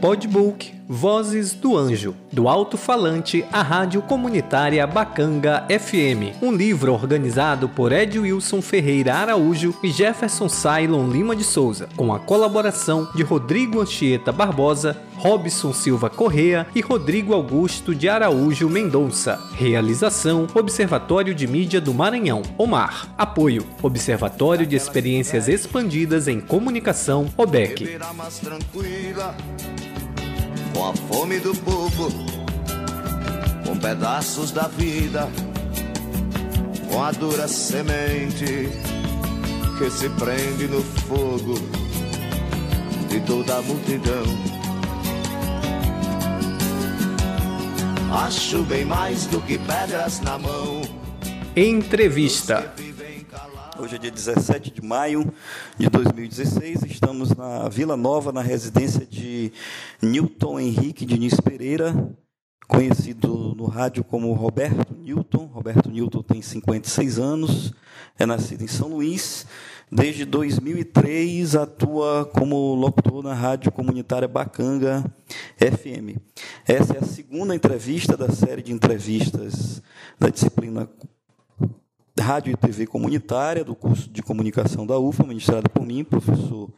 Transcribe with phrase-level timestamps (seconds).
[0.00, 7.92] Podbook Vozes do Anjo, do alto-falante à rádio comunitária Bacanga FM, um livro organizado por
[7.92, 13.80] Ed Wilson Ferreira Araújo e Jefferson Cylon Lima de Souza, com a colaboração de Rodrigo
[13.80, 19.38] Anchieta Barbosa, Robson Silva Correa e Rodrigo Augusto de Araújo Mendonça.
[19.54, 23.14] Realização: Observatório de Mídia do Maranhão, OMAR.
[23.16, 27.96] Apoio: Observatório de Experiências Expandidas em Comunicação, OBEC
[30.72, 32.08] com a fome do povo,
[33.66, 35.28] com pedaços da vida,
[36.90, 38.68] com a dura semente
[39.78, 41.54] que se prende no fogo
[43.08, 44.24] de toda a multidão.
[48.26, 50.82] Acho bem mais do que pedras na mão.
[51.56, 52.72] Entrevista.
[53.80, 55.32] Hoje é dia 17 de maio
[55.78, 56.82] de 2016.
[56.82, 59.50] Estamos na Vila Nova, na residência de
[60.02, 61.94] Newton Henrique Diniz Pereira,
[62.68, 65.46] conhecido no rádio como Roberto Newton.
[65.46, 67.72] Roberto Newton tem 56 anos,
[68.18, 69.46] é nascido em São Luís.
[69.90, 75.02] Desde 2003 atua como locutor na rádio comunitária Bacanga
[75.56, 76.20] FM.
[76.68, 79.82] Essa é a segunda entrevista da série de entrevistas
[80.18, 80.86] da disciplina
[82.20, 86.70] Rádio e TV Comunitária, do curso de comunicação da UFA, ministrada por mim, professor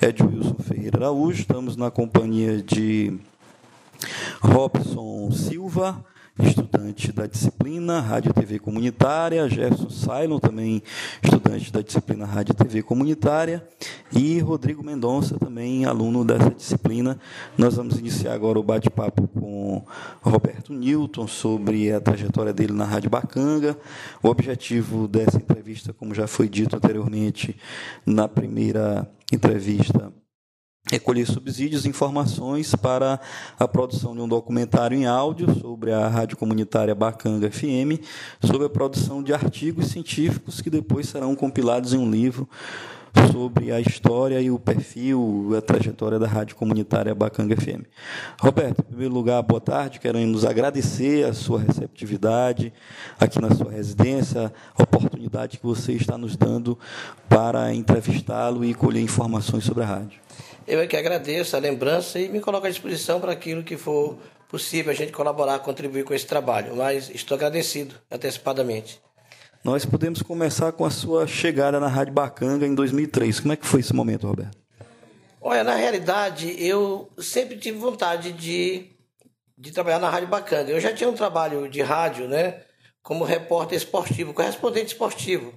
[0.00, 1.40] Ed Wilson Ferreira Araújo.
[1.40, 3.18] Estamos na companhia de
[4.40, 6.04] Robson Silva,
[6.38, 10.82] estudante da disciplina Rádio TV Comunitária, Gerson Sailon, também
[11.22, 13.66] estudante da disciplina Rádio TV Comunitária,
[14.12, 17.18] e Rodrigo Mendonça, também aluno dessa disciplina.
[17.56, 19.84] Nós vamos iniciar agora o bate-papo com
[20.20, 23.76] Roberto Newton sobre a trajetória dele na Rádio Bacanga.
[24.22, 27.56] O objetivo dessa entrevista, como já foi dito anteriormente
[28.04, 30.12] na primeira entrevista,
[30.88, 33.20] recolher subsídios e informações para
[33.58, 38.00] a produção de um documentário em áudio sobre a rádio comunitária Bacanga FM,
[38.42, 42.48] sobre a produção de artigos científicos que depois serão compilados em um livro
[43.32, 47.84] sobre a história e o perfil, a trajetória da rádio comunitária Bacanga FM.
[48.40, 49.98] Roberto, em primeiro lugar, boa tarde.
[49.98, 52.72] Queremos agradecer a sua receptividade
[53.18, 56.78] aqui na sua residência, a oportunidade que você está nos dando
[57.28, 60.20] para entrevistá-lo e colher informações sobre a rádio.
[60.70, 64.16] Eu é que agradeço a lembrança e me coloco à disposição para aquilo que for
[64.48, 66.76] possível a gente colaborar, contribuir com esse trabalho.
[66.76, 69.00] Mas estou agradecido antecipadamente.
[69.64, 73.40] Nós podemos começar com a sua chegada na Rádio Bacanga em 2003.
[73.40, 74.56] Como é que foi esse momento, Roberto?
[75.40, 78.92] Olha, na realidade, eu sempre tive vontade de,
[79.58, 80.70] de trabalhar na Rádio Bacanga.
[80.70, 82.62] Eu já tinha um trabalho de rádio, né?
[83.02, 85.52] Como repórter esportivo, correspondente esportivo.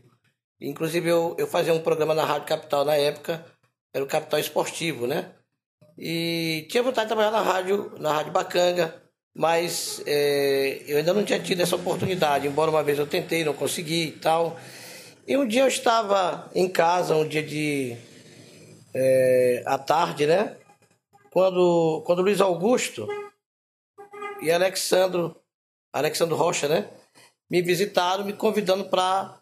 [0.59, 3.45] Inclusive, eu, eu fazia um programa na Rádio Capital na época,
[3.93, 5.31] era o Capital Esportivo, né?
[5.97, 9.03] E tinha vontade de trabalhar na rádio, na Rádio Bacanga,
[9.35, 13.53] mas é, eu ainda não tinha tido essa oportunidade, embora uma vez eu tentei, não
[13.53, 14.59] consegui e tal.
[15.27, 17.95] E um dia eu estava em casa, um dia de.
[18.95, 20.57] É, à tarde, né?
[21.31, 23.07] Quando, quando Luiz Augusto
[24.41, 25.35] e Alexandro,
[25.91, 26.89] Alexandro Rocha, né?
[27.49, 29.39] Me visitaram, me convidando para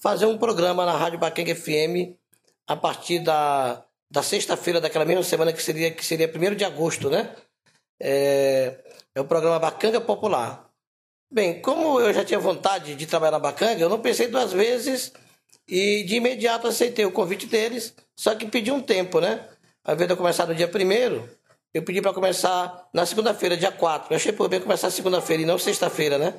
[0.00, 2.16] fazer um programa na Rádio Bacanga FM
[2.66, 7.10] a partir da, da sexta-feira daquela mesma semana que seria que seria 1 de agosto,
[7.10, 7.34] né?
[8.00, 8.78] É,
[9.12, 10.70] é o programa Bacanga Popular.
[11.28, 15.12] Bem, como eu já tinha vontade de trabalhar na Bacanga, eu não pensei duas vezes
[15.66, 19.48] e de imediato aceitei o convite deles, só que pedi um tempo, né?
[19.82, 21.28] Ao invés de eu começar no dia primeiro,
[21.74, 24.12] eu pedi para começar na segunda-feira, dia 4.
[24.12, 26.34] Eu achei por bem começar segunda-feira e não sexta-feira, né?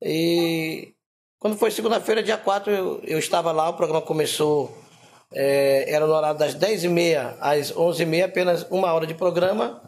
[0.00, 0.94] E
[1.38, 4.85] quando foi segunda-feira, dia 4, eu, eu estava lá, o programa começou
[5.32, 9.82] é, era no horário das 10h30 às 11h30, apenas uma hora de programa.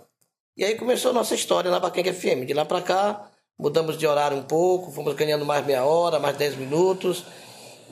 [0.57, 2.45] E aí começou a nossa história na Baquenga FM.
[2.47, 6.37] De lá para cá, mudamos de horário um pouco, fomos ganhando mais meia hora, mais
[6.37, 7.25] 10 minutos.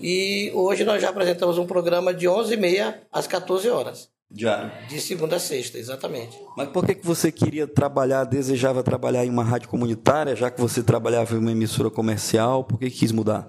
[0.00, 4.08] E hoje nós já apresentamos um programa de 11h30 às 14 horas.
[4.28, 4.72] Diário.
[4.88, 6.36] De segunda a sexta, exatamente.
[6.56, 10.60] Mas por que, que você queria trabalhar, desejava trabalhar em uma rádio comunitária, já que
[10.60, 12.64] você trabalhava em uma emissora comercial?
[12.64, 13.48] Por que quis mudar?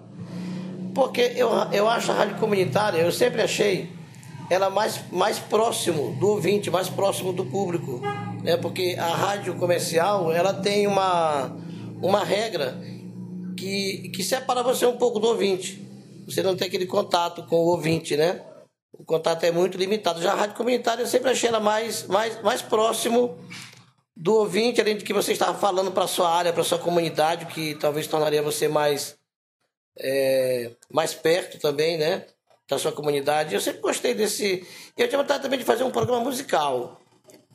[0.98, 3.88] Porque eu, eu acho a rádio comunitária, eu sempre achei
[4.50, 8.02] ela mais, mais próximo do ouvinte, mais próximo do público.
[8.42, 8.58] Né?
[8.58, 11.56] Porque a rádio comercial ela tem uma,
[12.02, 12.82] uma regra
[13.56, 15.80] que, que separa você um pouco do ouvinte.
[16.26, 18.42] Você não tem aquele contato com o ouvinte, né?
[18.92, 20.20] O contato é muito limitado.
[20.20, 23.38] Já a rádio comunitária eu sempre achei ela mais, mais, mais próximo
[24.16, 27.76] do ouvinte, além de que você estava falando para sua área, para sua comunidade, que
[27.76, 29.17] talvez tornaria você mais
[30.00, 32.26] é, mais perto também, né?
[32.68, 33.56] Da sua comunidade.
[33.56, 34.68] Eu sempre gostei desse.
[34.98, 37.00] Eu tinha vontade também de fazer um programa musical.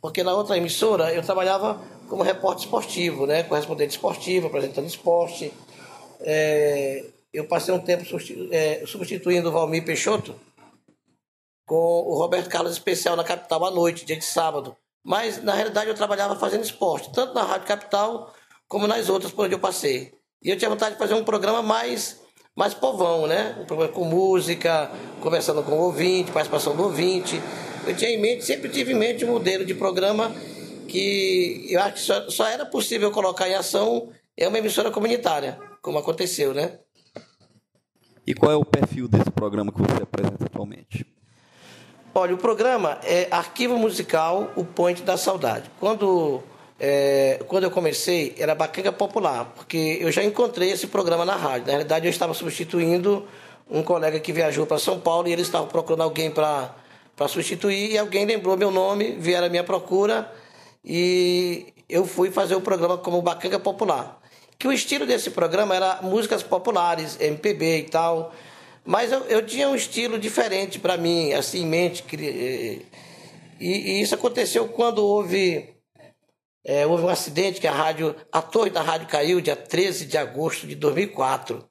[0.00, 3.42] porque na outra emissora eu trabalhava como repórter esportivo, né?
[3.44, 5.52] correspondente esportivo, apresentando esporte.
[6.20, 8.04] É, eu passei um tempo
[8.50, 10.34] é, substituindo o Valmir Peixoto
[11.66, 14.76] com o Roberto Carlos Especial na Capital à noite, dia de sábado.
[15.04, 18.32] Mas, na realidade, eu trabalhava fazendo esporte, tanto na Rádio Capital
[18.68, 20.12] como nas outras por onde eu passei.
[20.42, 22.20] E eu tinha vontade de fazer um programa mais,
[22.56, 23.56] mais povão, né?
[23.60, 24.90] Um programa com música,
[25.20, 27.40] conversando com o ouvinte, participação do ouvinte.
[27.86, 30.32] Eu tinha em mente, sempre tive em mente um modelo de programa
[30.86, 35.58] que eu acho que só, só era possível colocar em ação em uma emissora comunitária,
[35.80, 36.78] como aconteceu, né?
[38.26, 41.06] E qual é o perfil desse programa que você apresenta atualmente?
[42.14, 45.70] Olha, o programa é Arquivo Musical, o Ponte da Saudade.
[45.80, 46.42] Quando,
[46.82, 51.66] é, quando eu comecei, era Bacanga Popular, porque eu já encontrei esse programa na rádio.
[51.66, 53.24] Na realidade, eu estava substituindo
[53.70, 56.74] um colega que viajou para São Paulo e eles estavam procurando alguém para
[57.28, 60.28] substituir e alguém lembrou meu nome, vieram à minha procura
[60.84, 64.20] e eu fui fazer o programa como Bacanga Popular
[64.62, 68.32] que o estilo desse programa era músicas populares, MPB e tal.
[68.84, 72.04] Mas eu, eu tinha um estilo diferente para mim, assim, em mente.
[72.14, 72.80] E,
[73.60, 75.71] e, isso aconteceu quando houve,
[76.64, 80.16] é, houve um acidente que a rádio, a torre da rádio caiu dia 13 de
[80.16, 81.68] agosto de 2004.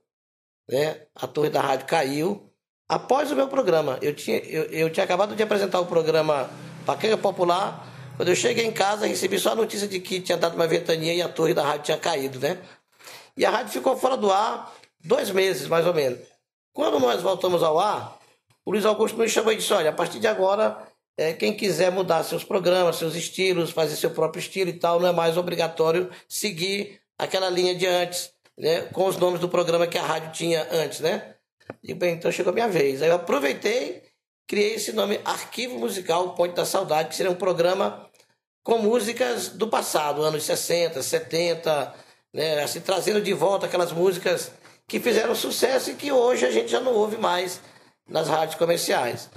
[0.69, 1.01] Né?
[1.15, 2.51] A torre da rádio caiu
[2.89, 3.97] após o meu programa.
[4.01, 6.49] Eu tinha, eu, eu tinha acabado de apresentar o programa
[6.85, 7.87] Paquega Popular.
[8.17, 11.13] Quando eu cheguei em casa, recebi só a notícia de que tinha dado uma ventania
[11.13, 12.61] e a torre da rádio tinha caído, né?
[13.37, 14.73] E a rádio ficou fora do ar
[15.03, 16.19] dois meses, mais ou menos.
[16.73, 18.19] Quando nós voltamos ao ar,
[18.65, 20.77] o Luiz Augusto nos chamou e disse: olha, a partir de agora,
[21.17, 25.09] é, quem quiser mudar seus programas, seus estilos, fazer seu próprio estilo e tal, não
[25.09, 29.97] é mais obrigatório seguir aquela linha de antes, né, com os nomes do programa que
[29.97, 31.35] a rádio tinha antes, né?
[31.83, 33.01] E bem, então chegou a minha vez.
[33.01, 34.03] Aí eu aproveitei,
[34.47, 38.09] criei esse nome Arquivo Musical Ponte da Saudade, que seria um programa
[38.63, 41.93] com músicas do passado, anos 60, 70,
[42.33, 42.63] né?
[42.63, 44.51] Assim, trazendo de volta aquelas músicas
[44.87, 47.61] que fizeram sucesso e que hoje a gente já não ouve mais
[48.07, 49.29] nas rádios comerciais.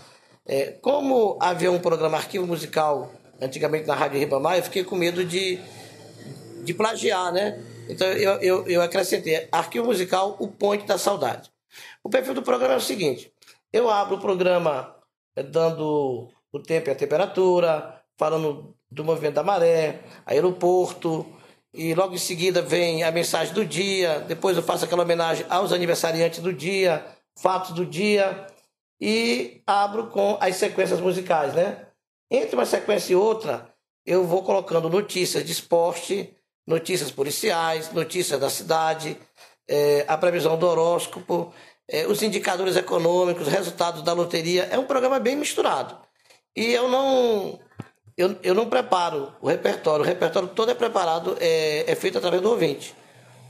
[0.47, 3.11] É, como havia um programa arquivo musical
[3.41, 5.59] antigamente na Rádio Ribamar, eu fiquei com medo de,
[6.63, 7.63] de plagiar, né?
[7.89, 11.51] Então eu, eu, eu acrescentei arquivo musical, o Ponte da Saudade.
[12.03, 13.33] O perfil do programa é o seguinte:
[13.73, 14.95] eu abro o programa
[15.35, 21.27] é, dando o tempo e a temperatura, falando do movimento da maré, aeroporto,
[21.73, 25.73] e logo em seguida vem a mensagem do dia, depois eu faço aquela homenagem aos
[25.73, 27.05] aniversariantes do dia,
[27.35, 28.47] fatos do dia
[29.01, 31.87] e abro com as sequências musicais, né?
[32.31, 33.73] Entre uma sequência e outra,
[34.07, 36.35] eu vou colocando notícias de esporte,
[36.67, 39.17] notícias policiais, notícias da cidade,
[39.69, 41.53] é, a previsão do horóscopo,
[41.89, 44.65] é, os indicadores econômicos, resultados da loteria.
[44.65, 45.99] É um programa bem misturado.
[46.57, 47.59] E eu não
[48.17, 50.05] eu, eu não preparo o repertório.
[50.05, 52.95] O repertório todo é preparado, é, é feito através do ouvinte.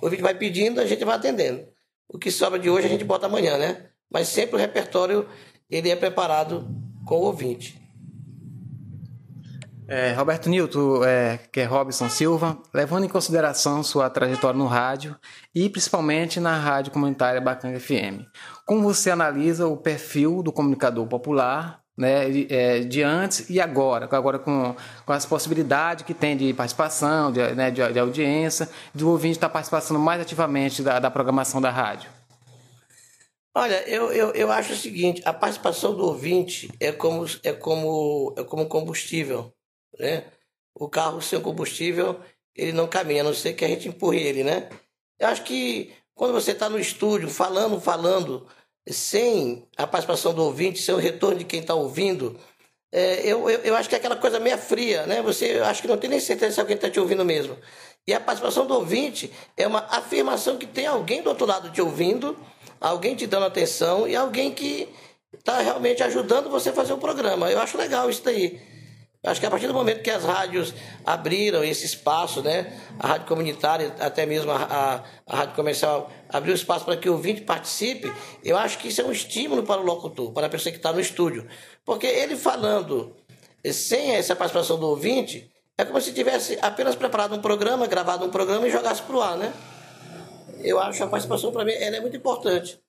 [0.00, 1.67] O ouvinte vai pedindo, a gente vai atendendo.
[2.08, 3.91] O que sobra de hoje a gente bota amanhã, né?
[4.12, 5.27] Mas sempre o repertório
[5.71, 6.67] ele é preparado
[7.06, 7.83] com o ouvinte.
[9.87, 15.15] É, Roberto Nilton, é, que é Robson Silva, levando em consideração sua trajetória no rádio
[15.55, 18.25] e principalmente na rádio comunitária Bacanga FM,
[18.65, 24.09] como você analisa o perfil do comunicador popular né, de, é, de antes e agora,
[24.11, 24.75] agora com,
[25.05, 29.49] com as possibilidades que tem de participação, de, né, de, de audiência, do ouvinte estar
[29.51, 32.14] participando mais ativamente da, da programação da rádio?
[33.56, 38.34] Olha, eu, eu, eu acho o seguinte, a participação do ouvinte é como, é como,
[38.37, 39.55] é como combustível,
[39.96, 40.25] né?
[40.75, 42.20] O carro sem combustível,
[42.56, 44.69] ele não caminha, a não ser que a gente empurre ele, né?
[45.20, 48.44] Eu acho que quando você está no estúdio, falando, falando,
[48.89, 52.37] sem a participação do ouvinte, sem o retorno de quem está ouvindo,
[52.91, 55.23] é, eu, eu, eu, acho que é aquela coisa meio fria, né?
[55.23, 57.56] Você acho que não tem nem certeza se alguém está te ouvindo mesmo.
[58.05, 61.81] E a participação do ouvinte é uma afirmação que tem alguém do outro lado te
[61.81, 62.37] ouvindo,
[62.88, 64.88] alguém te dando atenção e alguém que
[65.32, 67.50] está realmente ajudando você a fazer o programa.
[67.50, 68.60] Eu acho legal isso daí.
[69.24, 70.74] Acho que a partir do momento que as rádios
[71.05, 76.55] abriram esse espaço, né, a rádio comunitária, até mesmo a, a, a rádio comercial, abriu
[76.55, 78.12] espaço para que o ouvinte participe,
[78.44, 80.93] eu acho que isso é um estímulo para o locutor, para a pessoa que está
[80.93, 81.48] no estúdio.
[81.86, 83.17] Porque ele falando
[83.72, 88.31] sem essa participação do ouvinte, é como se tivesse apenas preparado um programa, gravado um
[88.31, 89.55] programa e jogasse para o ar, né?
[90.65, 92.81] Eu acho que a participação, para mim, ela é muito importante.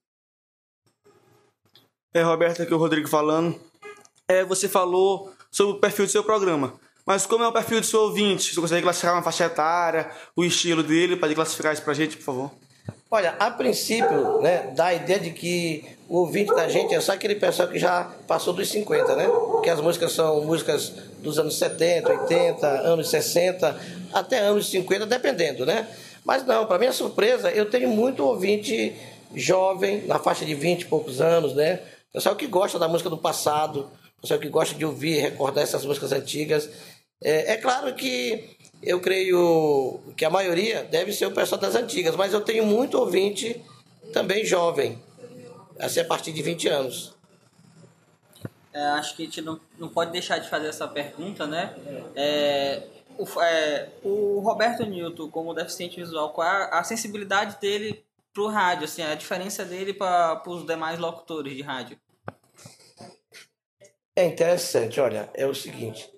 [2.13, 3.60] É, Roberto, aqui é o Rodrigo falando.
[4.27, 6.79] É, você falou sobre o perfil do seu programa.
[7.05, 8.53] Mas como é o perfil do seu ouvinte?
[8.53, 11.17] Você consegue classificar uma faixa etária, o estilo dele?
[11.17, 12.51] Pode classificar isso pra gente, por favor?
[13.12, 17.13] Olha, a princípio, né, dá a ideia de que o ouvinte da gente é só
[17.13, 19.27] aquele pessoal que já passou dos 50, né?
[19.27, 23.79] porque as músicas são músicas dos anos 70, 80, anos 60,
[24.13, 25.88] até anos 50, dependendo, né?
[26.25, 28.96] Mas não, para minha surpresa, eu tenho muito ouvinte
[29.36, 31.82] jovem, na faixa de 20 e poucos anos, né?
[32.12, 36.12] Pessoal que gosta da música do passado, pessoal que gosta de ouvir, recordar essas músicas
[36.12, 36.70] antigas.
[37.22, 42.15] É, é claro que eu creio que a maioria deve ser o pessoal das antigas,
[42.15, 43.62] mas eu tenho muito ouvinte
[44.12, 45.00] também jovem,
[45.77, 47.13] assim a partir de 20 anos.
[48.74, 51.75] É, acho que a gente não, não pode deixar de fazer essa pergunta, né?
[52.15, 52.84] É,
[53.17, 58.48] o, é, o Roberto Newton, como deficiente visual, qual é a, sensibilidade dele para o
[58.48, 62.00] rádio, assim, a diferença dele para os demais locutores de rádio?
[64.15, 66.10] É interessante, olha, é o seguinte,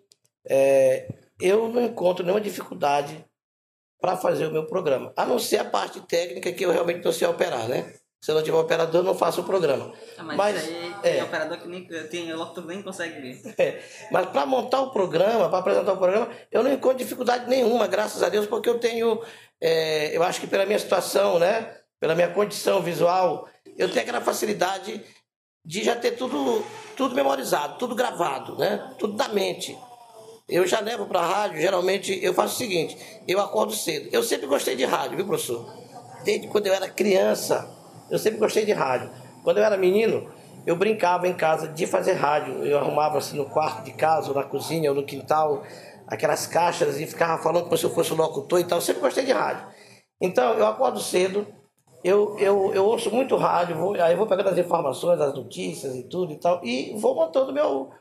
[0.48, 1.08] é,
[1.40, 3.26] eu não encontro nenhuma dificuldade
[4.00, 7.12] para fazer o meu programa, a não ser a parte técnica que eu realmente não
[7.12, 7.94] sei operar, né?
[8.20, 9.94] Se eu não tiver operador, eu não faço o programa.
[10.18, 11.14] Ah, mas, Mas, aí é.
[11.14, 13.56] tem operador que nem tem locutor nem consegue ver.
[13.58, 13.82] É,
[14.12, 18.24] mas para montar o programa, para apresentar o programa, eu não encontro dificuldade nenhuma, graças
[18.24, 19.22] a Deus, porque eu tenho,
[19.62, 23.48] é, eu acho que pela minha situação, né, pela minha condição visual,
[23.78, 25.04] eu tenho aquela facilidade
[25.64, 29.78] de já ter tudo, tudo memorizado, tudo gravado, né, tudo da mente.
[30.50, 32.98] Eu já levo para a rádio, geralmente eu faço o seguinte,
[33.28, 34.10] eu acordo cedo.
[34.12, 35.70] Eu sempre gostei de rádio, viu, professor?
[36.24, 37.77] Desde quando eu era criança,
[38.10, 39.10] eu sempre gostei de rádio.
[39.44, 40.30] Quando eu era menino,
[40.66, 42.66] eu brincava em casa de fazer rádio.
[42.66, 45.64] Eu arrumava assim no quarto de casa, ou na cozinha, ou no quintal,
[46.06, 48.78] aquelas caixas e ficava falando como se eu fosse um locutor e tal.
[48.78, 49.66] Eu sempre gostei de rádio.
[50.20, 51.48] Então, eu acordo cedo,
[52.04, 55.96] eu, eu, eu ouço muito rádio, vou, aí eu vou pegando as informações, as notícias
[55.96, 57.92] e tudo e tal, e vou montando meu,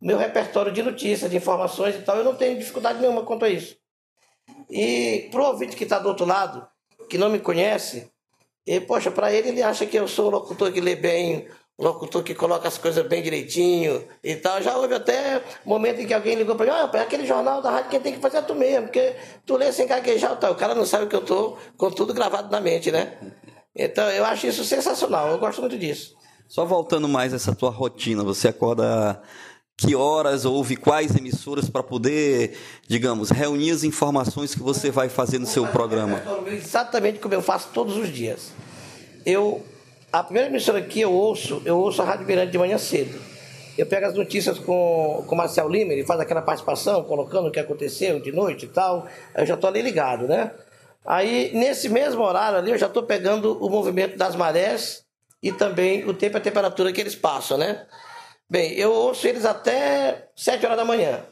[0.00, 2.16] meu repertório de notícias, de informações e tal.
[2.16, 3.76] Eu não tenho dificuldade nenhuma quanto a isso.
[4.68, 6.66] E pro ouvinte que está do outro lado,
[7.08, 8.10] que não me conhece,
[8.66, 11.46] e, poxa, para ele, ele acha que eu sou um locutor que lê bem,
[11.78, 14.60] um locutor que coloca as coisas bem direitinho e tal.
[14.60, 17.70] Já houve até momento em que alguém ligou para mim, ah, é aquele jornal da
[17.70, 20.52] rádio quem tem que fazer tu mesmo, porque tu lê sem gaguejar e tal.
[20.52, 23.16] O cara não sabe que eu tô com tudo gravado na mente, né?
[23.74, 26.16] Então, eu acho isso sensacional, eu gosto muito disso.
[26.48, 29.20] Só voltando mais essa tua rotina, você acorda
[29.76, 32.56] que horas, ouve quais emissoras para poder,
[32.88, 36.22] digamos, reunir as informações que você vai fazer no seu programa?
[36.46, 38.52] Exatamente como eu faço todos os dias.
[39.24, 39.62] Eu,
[40.10, 43.20] a primeira emissora que eu ouço, eu ouço a Rádio Mirante de manhã cedo.
[43.76, 47.50] Eu pego as notícias com, com o Marcel Lima, ele faz aquela participação, colocando o
[47.50, 49.06] que aconteceu de noite e tal.
[49.34, 50.52] Eu já estou ali ligado, né?
[51.04, 55.04] Aí, nesse mesmo horário ali, eu já estou pegando o movimento das marés
[55.42, 57.86] e também o tempo e a temperatura que eles passam, né?
[58.48, 61.24] Bem, eu ouço eles até 7 horas da manhã.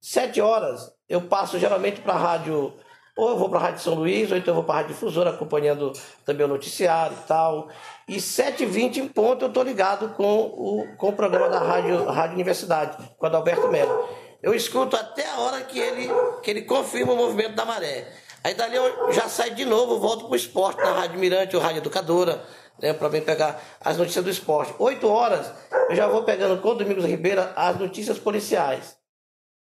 [0.00, 2.72] 7 horas eu passo geralmente para a rádio,
[3.14, 4.94] ou eu vou para a Rádio São Luís, ou então eu vou para a Rádio
[4.94, 5.92] Difusora, acompanhando
[6.24, 7.68] também o noticiário e tal.
[8.08, 12.34] E 7h20 em ponto eu estou ligado com o, com o programa da Rádio, Rádio
[12.36, 14.08] Universidade, com a Adalberto Melo.
[14.42, 16.08] Eu escuto até a hora que ele,
[16.42, 18.10] que ele confirma o movimento da maré.
[18.42, 21.60] Aí dali eu já saio de novo, volto para o esporte, na Rádio Mirante ou
[21.62, 22.42] Rádio Educadora,
[22.80, 24.74] né, para bem pegar as notícias do esporte.
[24.78, 25.52] 8 horas
[25.90, 28.96] eu já vou pegando com o Domingos Ribeira as notícias policiais.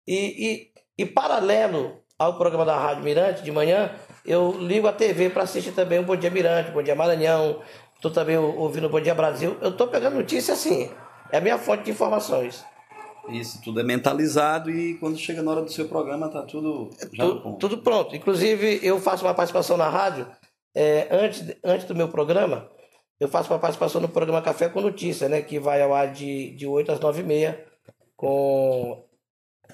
[0.06, 3.90] E, e, e paralelo ao programa da Rádio Mirante de manhã,
[4.24, 7.60] eu ligo a TV para assistir também o Bom Dia Mirante, Bom Dia Maranhão,
[7.94, 9.56] estou também ouvindo o Bom Dia Brasil.
[9.60, 10.90] Eu estou pegando notícia assim,
[11.30, 12.64] é a minha fonte de informações.
[13.28, 17.24] Isso, tudo é mentalizado e quando chega na hora do seu programa tá tudo já
[17.24, 17.58] no Tu- ponto.
[17.58, 18.16] tudo pronto.
[18.16, 20.26] Inclusive, eu faço uma participação na rádio,
[20.74, 22.68] é, antes, antes do meu programa,
[23.22, 25.40] eu faço uma participação no programa Café com Notícia, né?
[25.42, 27.64] Que vai ao ar de, de 8 às 9 e meia,
[28.16, 29.06] com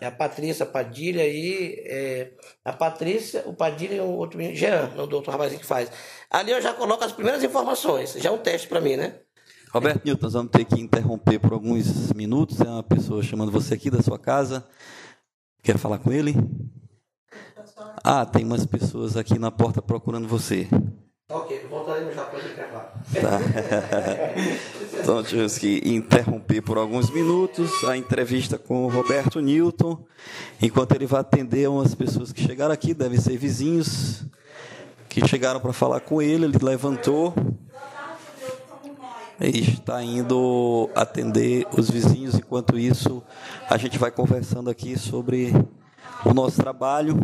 [0.02, 5.09] a Patrícia Padilha e é, a Patrícia, o Padilha e o outro menino, Jean, não
[5.09, 5.90] do outro rapazinho que faz.
[6.31, 9.19] Ali eu já coloco as primeiras informações, já é um teste para mim, né?
[9.73, 12.61] Roberto Newton, nós vamos ter que interromper por alguns minutos.
[12.61, 14.67] É uma pessoa chamando você aqui da sua casa.
[15.62, 16.35] Quer falar com ele?
[18.05, 20.69] Ah, tem umas pessoas aqui na porta procurando você.
[21.30, 22.88] Ok, voltaremos já para o intervalo.
[23.12, 23.38] Tá.
[24.99, 30.06] então tivemos que interromper por alguns minutos a entrevista com o Roberto Newton,
[30.58, 34.25] enquanto ele vai atender umas pessoas que chegaram aqui, devem ser vizinhos,
[35.06, 37.35] que chegaram para falar com ele, ele levantou
[39.38, 42.37] e está indo atender os vizinhos.
[42.37, 43.23] Enquanto isso,
[43.68, 45.52] a gente vai conversando aqui sobre
[46.25, 47.20] o nosso trabalho,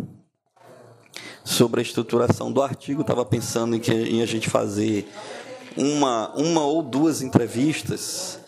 [1.45, 3.01] sobre a estruturação do artigo.
[3.01, 5.07] Estava pensando em, que, em a gente fazer
[5.77, 8.39] uma, uma ou duas entrevistas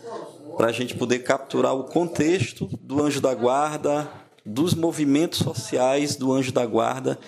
[0.57, 4.09] para a gente poder capturar o contexto do Anjo da Guarda,
[4.43, 7.19] dos movimentos sociais do Anjo da Guarda,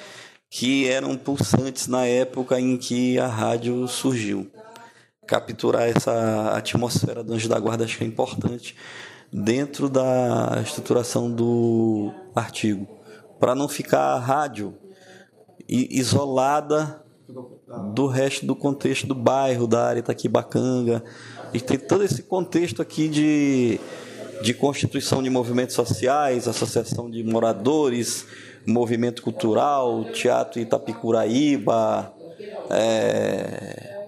[0.49, 4.49] que eram pulsantes na época em que a rádio surgiu
[5.27, 8.75] capturar essa atmosfera do Anjo da Guarda acho que é importante
[9.31, 12.87] dentro da estruturação do artigo,
[13.39, 14.73] para não ficar rádio
[15.67, 17.03] isolada
[17.93, 21.03] do resto do contexto do bairro, da área Itaquibacanga.
[21.53, 23.79] E tem todo esse contexto aqui de,
[24.41, 28.25] de constituição de movimentos sociais, associação de moradores,
[28.65, 32.13] movimento cultural, teatro Itapicuraíba,
[32.69, 33.99] é,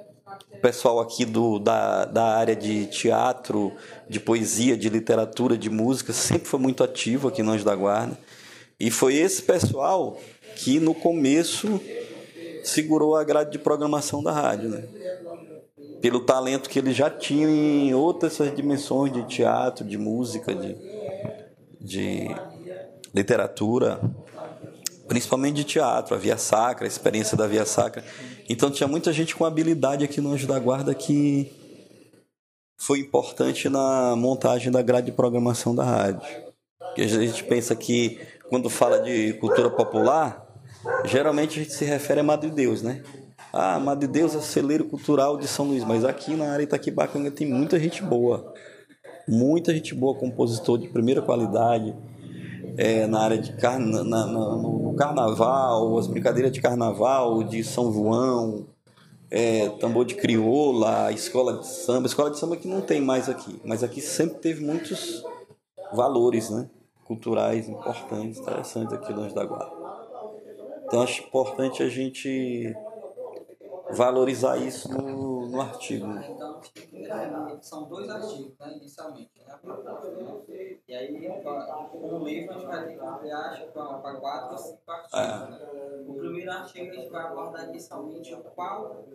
[0.62, 3.74] pessoal aqui do, da, da área de teatro,
[4.08, 8.18] de poesia, de literatura, de música, sempre foi muito ativo aqui no Anjo da Guarda.
[8.80, 10.18] E foi esse pessoal
[10.64, 11.82] que no começo
[12.64, 14.84] segurou a grade de programação da rádio, né?
[16.00, 20.76] Pelo talento que ele já tinha em outras dimensões de teatro, de música, de,
[21.80, 22.28] de
[23.14, 24.00] literatura,
[25.08, 28.04] principalmente de teatro, a Via Sacra, a experiência da Via Sacra.
[28.48, 31.52] Então tinha muita gente com habilidade aqui no Anjo da Guarda que
[32.78, 36.22] foi importante na montagem da grade de programação da rádio.
[36.80, 40.41] Porque a gente pensa que quando fala de cultura popular,
[41.06, 43.04] geralmente a gente se refere a Madre Deus, né?
[43.54, 47.30] Ah, Madre Deus é o celeiro cultural de São Luís, mas aqui na área Itaquibacanga
[47.30, 48.54] tem muita gente boa.
[49.28, 51.96] Muita gente boa, compositor de primeira qualidade,
[52.78, 57.92] é, na área de carna, na, na, no carnaval, as brincadeiras de carnaval, de São
[57.92, 58.66] João,
[59.30, 62.08] é, tambor de crioula, escola de samba.
[62.08, 65.24] Escola de samba que não tem mais aqui, mas aqui sempre teve muitos
[65.94, 66.70] valores né,
[67.06, 69.81] culturais importantes, interessantes aqui Anjo da Guarda.
[70.92, 72.76] Então acho importante a gente
[73.92, 76.06] valorizar isso no, no artigo.
[76.92, 79.32] Então, são dois artigos, né, inicialmente.
[79.40, 79.58] Né?
[80.86, 81.42] E aí,
[81.90, 85.18] com o livro, a gente vai ter que ampliar para quatro ou cinco artigos.
[85.18, 85.50] É.
[85.50, 86.06] Né?
[86.10, 89.06] O primeiro artigo, a gente vai abordar inicialmente qual,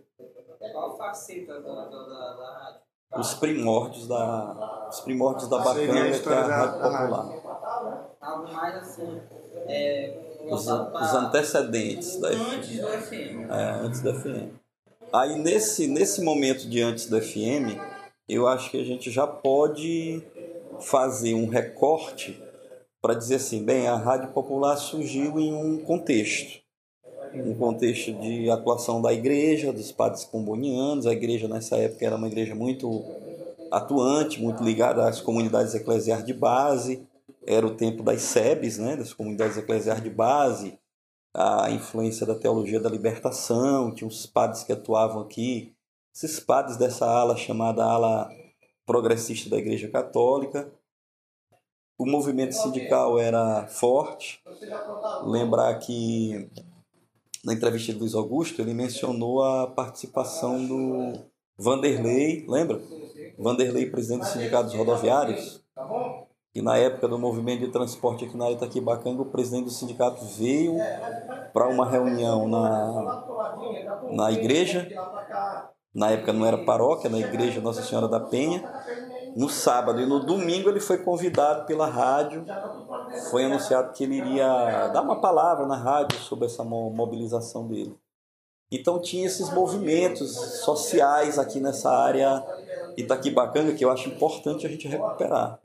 [0.72, 2.80] qual faceta da, da, da, da rádio.
[3.18, 8.16] Os primórdios da, os primórdios da bacana que é a rádio popular.
[8.18, 9.20] Algo mais assim.
[9.68, 12.40] É, os, os antecedentes da FM.
[12.40, 13.50] Antes do FM.
[13.50, 14.66] É, antes do FM.
[15.12, 17.78] Aí nesse, nesse momento de antes do FM,
[18.28, 20.22] eu acho que a gente já pode
[20.80, 22.40] fazer um recorte
[23.00, 26.60] para dizer assim, bem, a rádio popular surgiu em um contexto,
[27.34, 31.06] um contexto de atuação da igreja, dos padres combonianos.
[31.06, 33.04] A igreja nessa época era uma igreja muito
[33.70, 37.06] atuante, muito ligada às comunidades eclesiais de base
[37.46, 40.78] era o tempo das SEBs, né, das comunidades eclesiais de base,
[41.32, 45.74] a influência da teologia da libertação, tinha uns padres que atuavam aqui,
[46.14, 48.30] esses padres dessa ala chamada ala
[48.86, 50.72] progressista da Igreja Católica.
[51.98, 54.40] O movimento sindical era forte.
[55.24, 56.48] Lembrar que
[57.44, 61.26] na entrevista de Luiz Augusto ele mencionou a participação do
[61.58, 62.80] Vanderlei, lembra?
[63.38, 65.65] Vanderlei, presidente do Sindicato dos Rodoviários,
[66.56, 70.78] e na época do movimento de transporte aqui na Itaquibacanga, o presidente do sindicato veio
[71.52, 73.26] para uma reunião na,
[74.10, 74.88] na igreja.
[75.94, 78.64] Na época não era paróquia, na igreja Nossa Senhora da Penha.
[79.36, 82.46] No sábado e no domingo ele foi convidado pela rádio.
[83.30, 87.94] Foi anunciado que ele iria dar uma palavra na rádio sobre essa mobilização dele.
[88.72, 92.42] Então tinha esses movimentos sociais aqui nessa área
[92.96, 95.60] Itaquibacanga que eu acho importante a gente recuperar.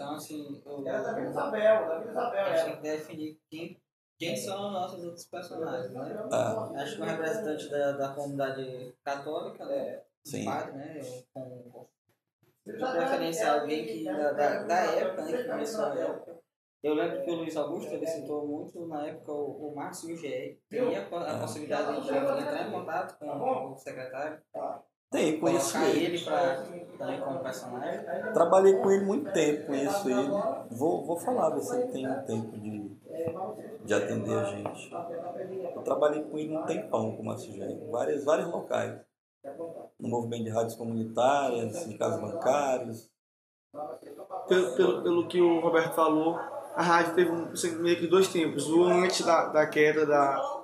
[0.00, 2.46] Então, assim, o, Davi Isabel, Davi Isabel.
[2.46, 3.82] A gente tem que definir quem,
[4.18, 6.28] quem são os nossos outros personagens, né?
[6.32, 6.70] Ah.
[6.76, 10.00] Acho que um representante da, da comunidade católica, né?
[10.24, 10.46] Sim.
[10.46, 11.00] Padre, né?
[11.34, 11.88] Com, com
[12.66, 15.36] de preferência alguém que da, da, da época, né?
[15.36, 16.40] Que começou a época.
[16.82, 20.56] Eu lembro que o Luiz Augusto ele citou muito na época o, o Márcio Gugé.
[20.70, 24.40] Teria a, a possibilidade de entrar em contato com o secretário
[25.10, 26.04] tem, conheço ele.
[26.04, 26.64] ele pra,
[26.96, 28.04] também como personagem?
[28.32, 30.30] Trabalhei com ele muito tempo, conheço ele.
[30.70, 32.96] Vou, vou falar, ver se ele tem um tempo de,
[33.84, 34.92] de atender a gente.
[35.74, 39.00] Eu trabalhei com ele um tempão como assistente, em vários, vários locais.
[39.98, 43.10] No movimento de rádios comunitárias, sindicatos bancários.
[44.46, 46.36] Pelo, pelo, pelo que o Roberto falou,
[46.74, 48.68] a rádio teve um, assim, meio que dois tempos.
[48.68, 50.59] O antes da, da queda da,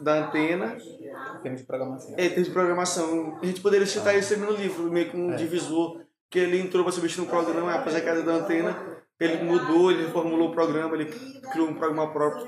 [0.00, 2.14] da antena em termos de programação.
[2.16, 3.38] É, em termos de programação.
[3.42, 5.36] A gente poderia citar isso no livro, meio que um é.
[5.36, 8.76] divisor, que ele entrou para substituir no programa, após a queda da antena,
[9.18, 11.06] ele mudou, ele reformulou o programa, ele
[11.52, 12.46] criou um programa próprio.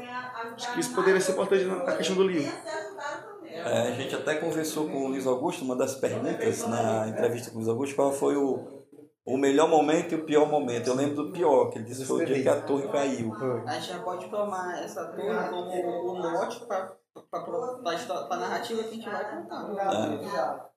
[0.55, 2.53] Acho que isso poderia ser importante na questão do livro.
[3.47, 7.57] É, a gente até conversou com o Luiz Augusto, uma das perguntas na entrevista com
[7.57, 8.87] o Luiz Augusto, qual foi o,
[9.25, 10.89] o melhor momento e o pior momento.
[10.89, 13.33] Eu lembro do pior, que ele disse que foi o dia que a torre caiu.
[13.67, 16.97] A gente já pode tomar essa torre como o mote para
[17.31, 19.65] para a narrativa que a gente vai contar.
[19.65, 20.73] Obrigado.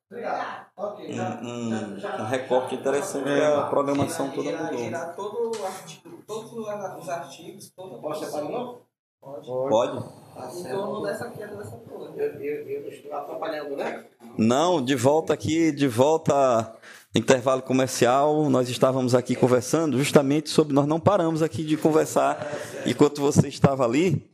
[0.78, 4.78] Ok, já, Um, já, já, um recorte interessante que a programação toda mudou.
[4.78, 8.78] tirar todo o artigo, todos os artigos, toda Posso separar não?
[9.19, 9.48] Pode.
[9.48, 10.04] Pode?
[10.36, 12.13] Tá Em torno dessa queda dessa coisa.
[12.15, 14.06] Eu, eu, eu estou atrapalhando, né?
[14.38, 16.76] Não, de volta aqui, de volta
[17.15, 22.45] intervalo comercial, nós estávamos aqui conversando justamente sobre nós não paramos aqui de conversar
[22.86, 24.30] enquanto você estava ali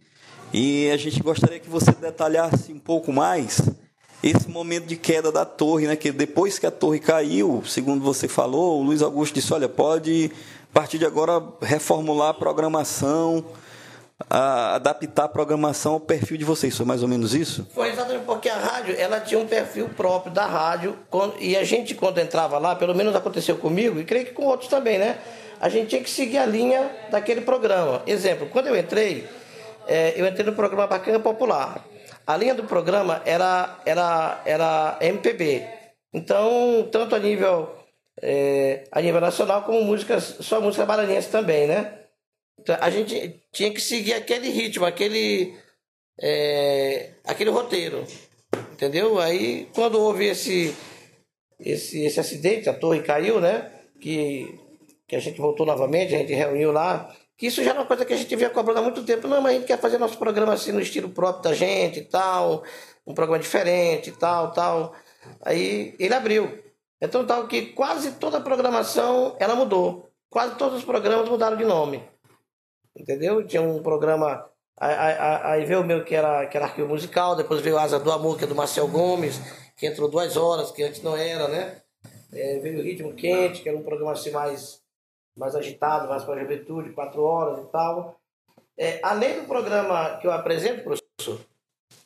[0.53, 3.61] e a gente gostaria que você detalhasse um pouco mais
[4.23, 5.95] esse momento de queda da torre, né?
[5.95, 10.31] Que depois que a torre caiu, segundo você falou, o Luiz Augusto disse, olha, pode
[10.69, 13.43] a partir de agora reformular a programação,
[14.29, 16.77] a- adaptar a programação ao perfil de vocês.
[16.77, 17.67] Foi mais ou menos isso?
[17.73, 20.95] Foi exatamente porque a rádio, ela tinha um perfil próprio da rádio,
[21.39, 24.69] e a gente quando entrava lá, pelo menos aconteceu comigo, e creio que com outros
[24.69, 25.17] também, né?
[25.59, 28.01] A gente tinha que seguir a linha daquele programa.
[28.07, 29.27] Exemplo, quando eu entrei,
[29.91, 31.85] eh, eu entrei no programa Bacana Popular.
[32.25, 35.67] A linha do programa era, era, era MPB.
[36.13, 37.75] Então, tanto a nível,
[38.21, 41.99] eh, a nível nacional, como músicas, só música maranhense também, né?
[42.57, 45.53] Então, a gente tinha que seguir aquele ritmo, aquele,
[46.21, 48.05] é, aquele roteiro.
[48.71, 49.19] Entendeu?
[49.19, 50.73] Aí quando houve esse,
[51.59, 53.69] esse, esse acidente, a torre caiu, né?
[53.99, 54.57] Que,
[55.05, 57.13] que a gente voltou novamente, a gente reuniu lá.
[57.41, 59.27] Que isso já era uma coisa que a gente vinha cobrando há muito tempo.
[59.27, 62.05] Não, mas a gente quer fazer nosso programa assim no estilo próprio da gente e
[62.05, 62.63] tal,
[63.05, 64.93] um programa diferente e tal, tal.
[65.41, 66.63] Aí ele abriu.
[67.01, 70.11] Então tal que quase toda a programação ela mudou.
[70.29, 72.01] Quase todos os programas mudaram de nome
[72.97, 73.45] entendeu?
[73.45, 74.49] Tinha um programa.
[74.77, 78.37] Aí veio o meu que era, que era arquivo musical, depois veio Asa do Amor,
[78.37, 79.39] que é do Marcel Gomes,
[79.77, 81.81] que entrou duas horas, que antes não era, né?
[82.33, 84.80] É, veio o Ritmo Quente, que era um programa assim mais,
[85.35, 88.19] mais agitado, mais para a juventude, quatro horas e tal.
[88.77, 91.39] É, além do programa que eu apresento, professor,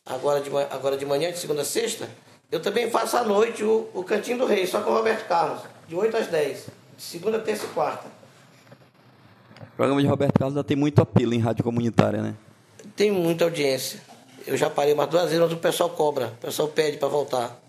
[0.05, 2.09] agora de, agora de manhã, de segunda a sexta,
[2.51, 5.61] eu também faço à noite o, o Cantinho do Rei, só com o Roberto Carlos,
[5.87, 8.07] de 8 às 10, de segunda, terça e quarta.
[9.61, 12.35] O programa de Roberto Carlos ainda tem muito apelo em rádio comunitária, né?
[12.95, 13.99] Tem muita audiência.
[14.47, 16.27] Eu já parei umas duas vezes, mas o pessoal cobra.
[16.27, 17.59] O pessoal pede para voltar.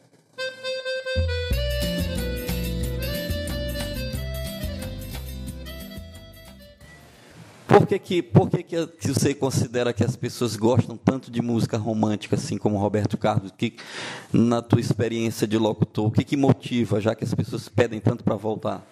[7.67, 11.77] Por que, que, por que, que você considera que as pessoas gostam tanto de música
[11.77, 13.53] romântica, assim como Roberto Carlos?
[13.57, 13.75] Que,
[14.33, 18.23] na tua experiência de locutor, o que, que motiva, já que as pessoas pedem tanto
[18.23, 18.87] para voltar?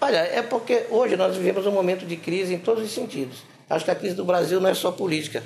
[0.00, 3.42] Olha, é porque hoje nós vivemos um momento de crise em todos os sentidos.
[3.70, 5.42] Acho que a crise do Brasil não é só política.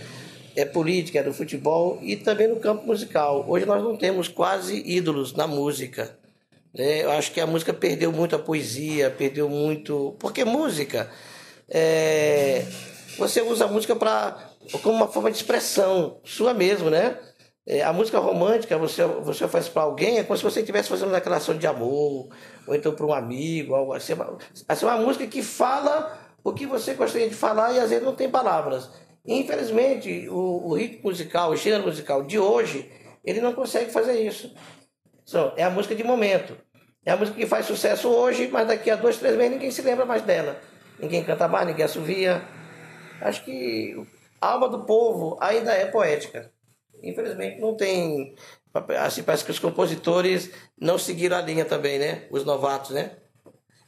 [0.56, 3.44] É política, é do futebol e também no campo musical.
[3.46, 6.18] Hoje nós não temos quase ídolos na música.
[6.74, 7.04] né?
[7.04, 10.16] Eu acho que a música perdeu muito a poesia, perdeu muito.
[10.18, 11.08] Porque música.
[11.70, 12.64] É,
[13.18, 14.36] Você usa a música pra...
[14.82, 17.18] como uma forma de expressão sua mesmo, né?
[17.66, 21.08] É, a música romântica você, você faz para alguém é como se você estivesse fazendo
[21.08, 22.30] uma declaração de amor,
[22.66, 24.14] ou então para um amigo, algo assim.
[24.66, 28.14] Assim, uma música que fala o que você gostaria de falar e às vezes não
[28.14, 28.88] tem palavras.
[29.26, 32.90] Infelizmente, o, o ritmo musical, o gênero musical de hoje,
[33.22, 34.54] ele não consegue fazer isso.
[35.26, 36.56] Só, é a música de momento.
[37.04, 39.82] É a música que faz sucesso hoje, mas daqui a dois, três meses ninguém se
[39.82, 40.58] lembra mais dela.
[40.98, 42.42] Ninguém canta mais, ninguém assovia.
[43.20, 43.94] Acho que
[44.40, 46.52] a alma do povo ainda é poética.
[47.02, 48.34] Infelizmente não tem.
[48.98, 52.26] Assim, parece que os compositores não seguiram a linha também, né?
[52.30, 53.16] Os novatos, né?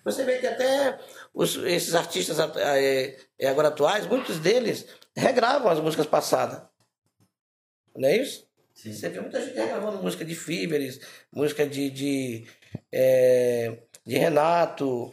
[0.04, 0.98] Você vê que até
[1.34, 6.62] os, esses artistas é, é, agora atuais, muitos deles regravam as músicas passadas.
[7.94, 8.48] Não é isso?
[8.74, 8.92] Sim.
[8.92, 12.46] Você vê muita gente regravando música de Fíveres, música de, de,
[12.90, 15.12] é, de Renato,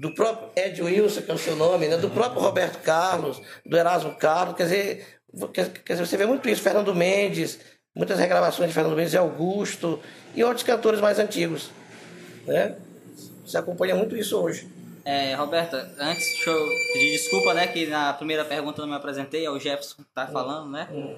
[0.00, 1.98] do próprio Ed Wilson, que é o seu nome, né?
[1.98, 4.56] do próprio Roberto Carlos, do Erasmo Carlos.
[4.56, 5.06] Quer dizer,
[5.52, 6.62] quer, quer dizer, você vê muito isso.
[6.62, 7.60] Fernando Mendes,
[7.94, 10.00] muitas regravações de Fernando Mendes e Augusto,
[10.34, 11.70] e outros cantores mais antigos.
[12.46, 12.76] Né?
[13.44, 14.66] Você acompanha muito isso hoje.
[15.04, 18.96] É, Roberta, antes deixa eu pedir desculpa, né, que na primeira pergunta eu não me
[18.96, 20.88] apresentei, é o Jefferson que tá falando, né?
[20.90, 21.16] Hum.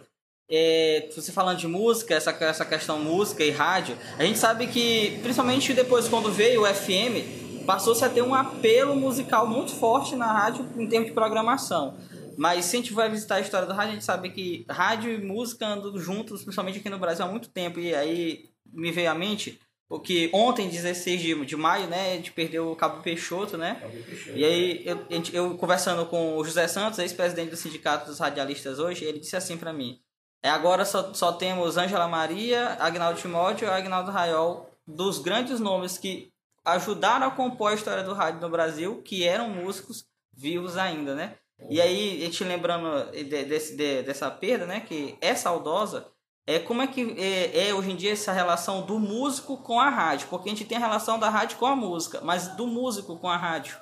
[0.50, 5.18] É, você falando de música, essa, essa questão música e rádio, a gente sabe que,
[5.22, 10.32] principalmente depois quando veio o FM, passou-se a ter um apelo musical muito forte na
[10.32, 11.96] rádio em termos de programação.
[12.36, 15.12] Mas se a gente vai visitar a história do rádio, a gente sabe que rádio
[15.12, 17.78] e música andam juntos, principalmente aqui no Brasil, há muito tempo.
[17.78, 22.16] E aí me veio à mente o que ontem, 16 de, de maio, né, a
[22.16, 23.74] gente perdeu o Cabo Peixoto, né?
[23.74, 28.78] Peixoto, e aí eu, eu, conversando com o José Santos, ex-presidente do Sindicato dos Radialistas
[28.78, 30.00] hoje, ele disse assim para mim:
[30.42, 35.98] é, agora só, só temos Ângela Maria, Agnaldo Timóteo e Agnaldo Raiol, dos grandes nomes
[35.98, 36.31] que
[36.64, 41.36] ajudaram a compor a história do rádio no Brasil, que eram músicos vivos ainda, né?
[41.68, 46.12] E aí, gente lembrando desse, de, dessa perda, né, que é saudosa,
[46.46, 49.88] é como é que é, é, hoje em dia essa relação do músico com a
[49.88, 50.26] rádio?
[50.28, 53.28] Porque a gente tem a relação da rádio com a música, mas do músico com
[53.28, 53.76] a rádio.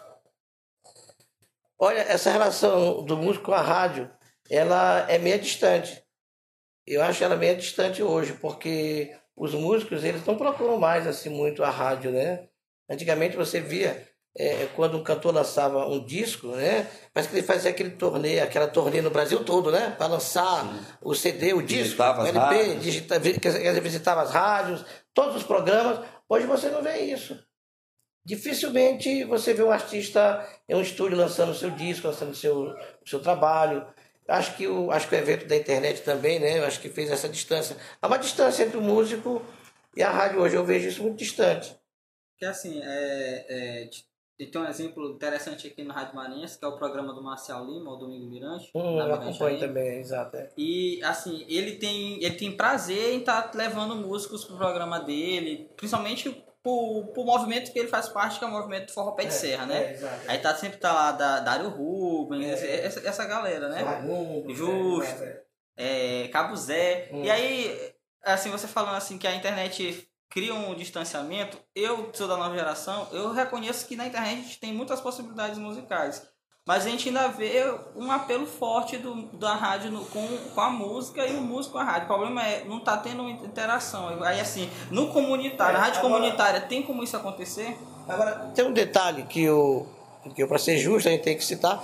[1.79, 4.11] Olha, essa relação do músico com a rádio,
[4.51, 6.05] ela é meio distante.
[6.87, 11.65] Eu acho ela meio distante hoje, porque os músicos eles não procuram mais assim muito
[11.65, 12.50] a rádio, né?
[12.91, 14.05] Antigamente você via
[14.37, 16.89] é, quando um cantor lançava um disco, né?
[17.13, 19.95] Parece que ele fazia aquele torneio, aquela turnê no Brasil todo, né?
[19.97, 20.81] Para lançar Sim.
[21.01, 23.19] o CD, o disco, visitava o LP, digita,
[23.81, 26.01] visitava as rádios, todos os programas.
[26.29, 27.39] Hoje você não vê isso.
[28.25, 32.75] Dificilmente você vê um artista em um estúdio lançando o seu disco, lançando o seu,
[33.05, 33.87] seu trabalho.
[34.29, 36.59] Acho que, o, acho que o evento da internet também, né?
[36.59, 37.77] Eu acho que fez essa distância.
[38.01, 39.43] Há uma distância entre o músico
[39.97, 40.55] e a rádio hoje.
[40.55, 41.80] Eu vejo isso muito distante.
[42.41, 43.91] Que assim, é, é,
[44.47, 47.93] tem um exemplo interessante aqui no Rádio Marinhas, que é o programa do Marcial Lima,
[47.93, 48.71] o Domingo Mirante.
[48.75, 50.39] Hum, eu acompanho também, exato.
[50.39, 50.49] É.
[50.57, 55.71] E, assim, ele tem, ele tem prazer em estar tá levando músicos pro programa dele,
[55.77, 56.31] principalmente
[56.63, 59.29] pro, pro movimento que ele faz parte, que é o movimento do Forró Pé de
[59.29, 59.93] é, Serra, né?
[59.93, 62.87] É, Aí tá sempre tá lá da, Dário Rubens, é.
[62.87, 63.85] essa, essa galera, né?
[64.49, 65.23] Justo,
[65.77, 67.11] é, Cabo Zé.
[67.13, 67.23] Hum.
[67.23, 72.37] E aí, assim, você falando assim que a internet cria um distanciamento, eu sou da
[72.37, 76.23] nova geração, eu reconheço que na internet a gente tem muitas possibilidades musicais.
[76.65, 77.65] Mas a gente ainda vê
[77.97, 81.81] um apelo forte do, da rádio no, com, com a música e o músico com
[81.81, 82.05] a rádio.
[82.05, 84.23] O problema é não tá tendo interação.
[84.23, 87.77] Aí assim, no comunitário, é, na rádio agora, comunitária, tem como isso acontecer?
[88.07, 89.89] Agora, tem um detalhe que eu,
[90.35, 91.83] que para ser justo, a gente tem que citar.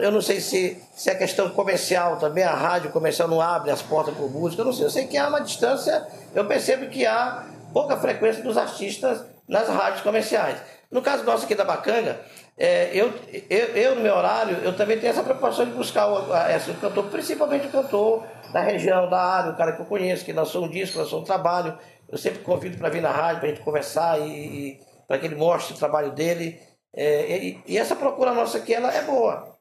[0.00, 3.82] Eu não sei se, se é questão comercial também, a rádio comercial não abre as
[3.82, 4.84] portas para música, eu não sei.
[4.84, 9.68] Eu sei que há uma distância, eu percebo que há pouca frequência dos artistas nas
[9.68, 10.58] rádios comerciais.
[10.90, 12.20] No caso nosso aqui da Bacanga,
[12.56, 13.12] é, eu,
[13.48, 16.74] eu, eu, no meu horário, eu também tenho essa preocupação de buscar o, a, o
[16.74, 20.64] cantor, principalmente o cantor da região, da área, o cara que eu conheço, que lançou
[20.64, 21.78] um disco, lançou um trabalho.
[22.08, 25.26] Eu sempre convido para vir na rádio, para a gente conversar e, e para que
[25.26, 26.60] ele mostre o trabalho dele.
[26.94, 29.56] É, e, e, essa procura nossa aqui, ela é boa.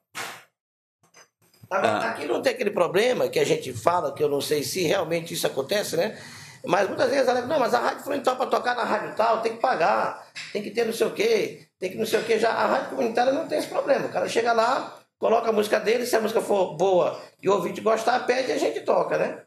[1.70, 2.10] Agora, ah.
[2.10, 5.34] aqui não tem aquele problema que a gente fala, que eu não sei se realmente
[5.34, 6.18] isso acontece, né?
[6.66, 9.54] Mas muitas vezes ela não, mas a rádio frontal para tocar na rádio tal tem
[9.54, 12.38] que pagar, tem que ter não sei o quê, tem que não sei o quê.
[12.38, 14.06] Já a rádio comunitária não tem esse problema.
[14.06, 17.54] O cara chega lá, coloca a música dele, se a música for boa e o
[17.54, 19.42] ouvinte gostar, pede e a gente toca, né?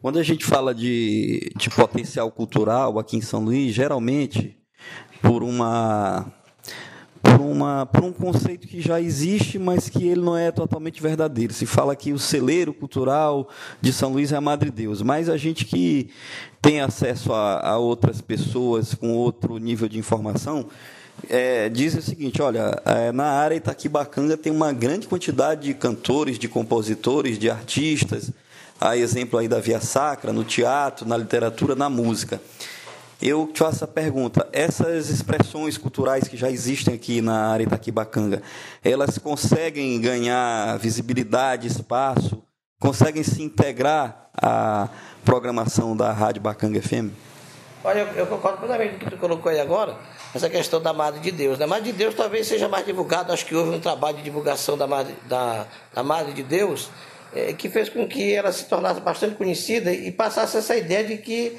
[0.00, 4.56] Quando a gente fala de, de potencial cultural aqui em São Luís, geralmente
[5.22, 6.32] por uma
[7.26, 11.52] por, uma, por um conceito que já existe, mas que ele não é totalmente verdadeiro.
[11.52, 13.48] Se fala que o celeiro cultural
[13.80, 16.10] de São Luís é a Madre Deus, mas a gente que
[16.62, 20.66] tem acesso a, a outras pessoas com outro nível de informação,
[21.28, 26.38] é, diz o seguinte: olha, é, na área Itaquibacanga tem uma grande quantidade de cantores,
[26.38, 28.30] de compositores, de artistas,
[28.80, 32.40] a exemplo aí da Via Sacra, no teatro, na literatura, na música.
[33.20, 38.42] Eu te faço a pergunta: essas expressões culturais que já existem aqui na área Itaquibacanga,
[38.84, 42.42] elas conseguem ganhar visibilidade, espaço,
[42.78, 44.88] conseguem se integrar à
[45.24, 47.10] programação da Rádio Bacanga FM?
[47.82, 49.96] Olha, eu, eu concordo plenamente com o que tu colocou aí agora,
[50.34, 51.58] essa questão da Madre de Deus.
[51.58, 51.64] Né?
[51.64, 54.76] A Madre de Deus talvez seja mais divulgado, acho que houve um trabalho de divulgação
[54.76, 56.90] da Madre, da, da Madre de Deus
[57.34, 61.18] é, que fez com que ela se tornasse bastante conhecida e passasse essa ideia de
[61.18, 61.56] que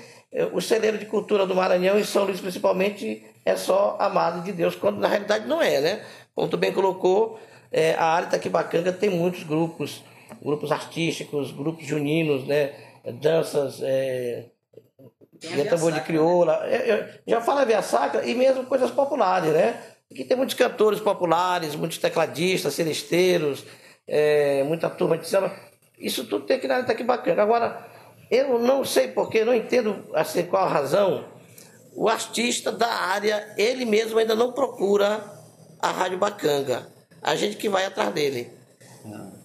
[0.54, 4.76] o celeiro de cultura do Maranhão, em São Luís principalmente, é só amado de Deus,
[4.76, 6.06] quando na realidade não é, né?
[6.36, 7.40] Como tu bem colocou,
[7.72, 10.04] é, a área Taquibacanga tem muitos grupos,
[10.42, 12.74] grupos artísticos, grupos juninos, né?
[13.22, 14.46] Danças, é,
[15.40, 19.82] de tambor de crioula, é, já fala via sacra e mesmo coisas populares, né?
[20.12, 23.66] Aqui tem muitos cantores populares, muitos tecladistas, celesteiros,
[24.08, 25.54] é, muita turma de samba.
[26.00, 27.42] Isso tudo tem que na área Taquibacanga.
[27.42, 27.86] Agora,
[28.30, 31.26] eu não sei porque, não entendo assim qual razão.
[31.96, 35.24] O artista da área, ele mesmo ainda não procura
[35.80, 36.88] a Rádio Bacanga.
[37.22, 38.52] A gente que vai atrás dele.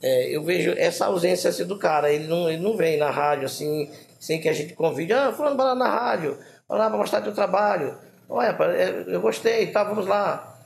[0.03, 2.13] É, eu vejo essa ausência assim, do cara.
[2.13, 5.13] Ele não, ele não vem na rádio assim, sem que a gente convide.
[5.13, 6.39] Ah, fulano, vai lá na rádio.
[6.69, 7.97] Vai lá para mostrar teu trabalho.
[8.29, 10.61] Olha, é, eu gostei, tá, vamos lá.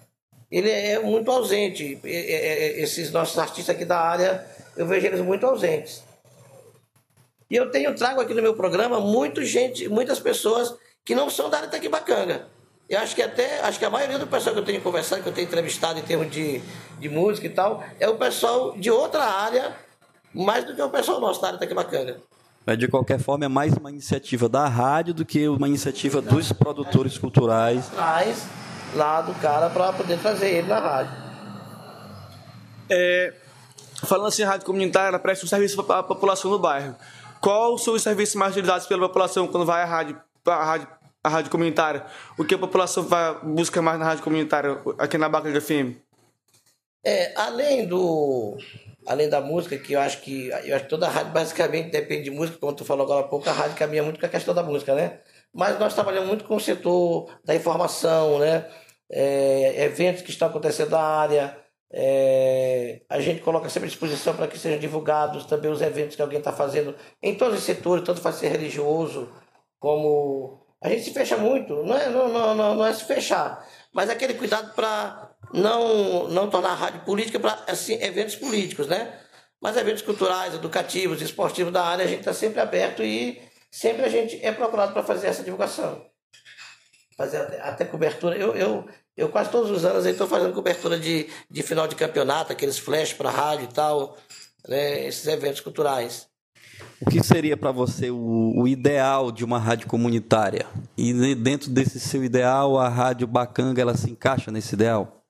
[0.51, 1.99] Ele é muito ausente.
[2.05, 6.03] Esses nossos artistas aqui da área, eu vejo eles muito ausentes.
[7.51, 11.49] E eu tenho trago aqui no meu programa muito gente, muitas pessoas que não são
[11.49, 12.47] da área Taquibacanga.
[12.89, 15.29] Eu acho que até, acho que a maioria do pessoal que eu tenho conversado, que
[15.29, 16.61] eu tenho entrevistado em termos de,
[16.99, 19.75] de música e tal, é o pessoal de outra área,
[20.33, 22.21] mais do que o pessoal nosso da área Taquibacanga.
[22.65, 26.53] Mas de qualquer forma é mais uma iniciativa da rádio do que uma iniciativa dos
[26.53, 27.91] produtores culturais.
[27.95, 28.45] Mais
[28.95, 31.13] lá do cara para poder trazer ele na rádio.
[32.91, 33.33] É,
[34.05, 36.97] falando assim, a rádio comunitária ela presta um serviço para a população do bairro.
[37.41, 40.89] Qual são os serviços mais utilizados pela população quando vai à rádio, à rádio,
[41.23, 42.05] à rádio comunitária?
[42.39, 45.97] O que a população vai, busca mais na rádio comunitária aqui na Bacanga FM?
[47.05, 48.57] É, além do
[49.07, 52.31] além da música, que eu acho que eu acho que toda rádio basicamente depende de
[52.31, 54.63] música, como tu falou agora há pouco, a rádio caminha muito com a questão da
[54.63, 55.21] música, né?
[55.55, 58.67] Mas nós trabalhamos muito com o setor da informação, né?
[59.09, 61.57] É, eventos que estão acontecendo na área.
[61.93, 66.23] É, a gente coloca sempre à disposição para que sejam divulgados também os eventos que
[66.23, 69.33] alguém está fazendo em todos os setores, tanto faz ser religioso
[69.79, 70.65] como.
[70.83, 74.11] A gente se fecha muito, não é, não, não, não, não é se fechar, mas
[74.11, 79.21] aquele cuidado para não, não tornar a rádio política para assim, eventos políticos, né?
[79.61, 84.09] Mas eventos culturais, educativos, esportivos da área, a gente está sempre aberto e sempre a
[84.09, 86.05] gente é procurado para fazer essa divulgação.
[87.17, 88.37] Fazer até, até cobertura.
[88.37, 92.53] Eu, eu, eu quase todos os anos estou fazendo cobertura de, de final de campeonato,
[92.53, 94.17] aqueles flash para rádio e tal,
[94.69, 95.07] né?
[95.07, 96.29] esses eventos culturais.
[97.01, 100.67] O que seria para você o, o, ideal de uma rádio comunitária?
[100.97, 105.23] E dentro desse seu ideal, a rádio Bacanga ela se encaixa nesse ideal?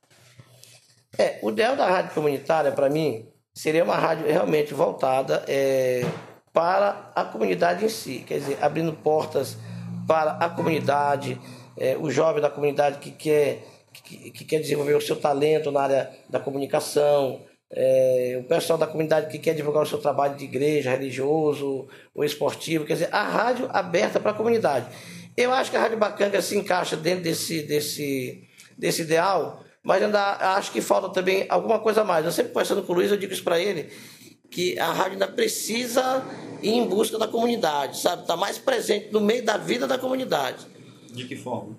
[1.17, 6.05] É, o ideal da rádio comunitária, para mim, seria uma rádio realmente voltada é,
[6.53, 9.57] para a comunidade em si, quer dizer, abrindo portas
[10.07, 11.41] para a comunidade,
[11.77, 13.65] é, o jovem da comunidade que quer,
[14.03, 18.87] que, que, quer desenvolver o seu talento na área da comunicação, é, o pessoal da
[18.87, 23.23] comunidade que quer divulgar o seu trabalho de igreja, religioso ou esportivo, quer dizer, a
[23.23, 24.87] rádio aberta para a comunidade.
[25.37, 30.57] Eu acho que a Rádio Bacanga se encaixa dentro desse, desse, desse ideal, mas ainda
[30.57, 32.25] acho que falta também alguma coisa a mais.
[32.25, 33.91] Eu sempre conversando com o Luiz, eu digo isso para ele,
[34.51, 36.25] que a rádio ainda precisa
[36.63, 38.23] ir em busca da comunidade, sabe?
[38.23, 40.67] Está mais presente no meio da vida da comunidade.
[41.13, 41.77] De que forma?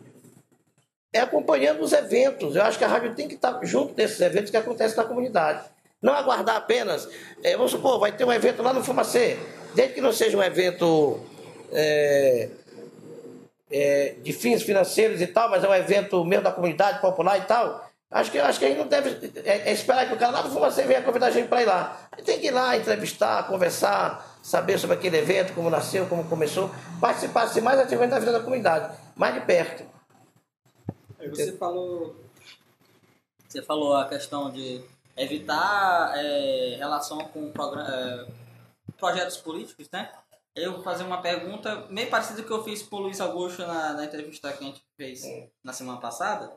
[1.18, 2.56] É acompanhando os eventos.
[2.56, 5.64] Eu acho que a rádio tem que estar junto desses eventos que acontecem na comunidade.
[6.02, 7.10] Não aguardar apenas,
[7.44, 9.36] é, vamos supor, vai ter um evento lá no Fumacê,
[9.74, 11.20] desde que não seja um evento
[11.72, 12.50] é,
[13.72, 17.42] é, de fins financeiros e tal, mas é um evento mesmo da comunidade popular e
[17.42, 20.32] tal, Acho que, acho que a gente não deve é, é esperar que o cara
[20.32, 21.98] lá do Fumacê venha convidar a gente para ir lá.
[22.10, 26.24] A gente tem que ir lá, entrevistar, conversar, saber sobre aquele evento, como nasceu, como
[26.24, 29.84] começou, participar assim, mais ativamente da vida da comunidade, mais de perto.
[31.30, 32.16] Você falou,
[33.48, 34.84] você falou a questão de
[35.16, 38.28] evitar é, relação com é,
[38.98, 40.12] projetos políticos, né?
[40.56, 43.94] Eu vou fazer uma pergunta meio parecida que eu fiz com o Luiz Augusto na,
[43.94, 45.22] na entrevista que a gente fez
[45.64, 46.52] na semana passada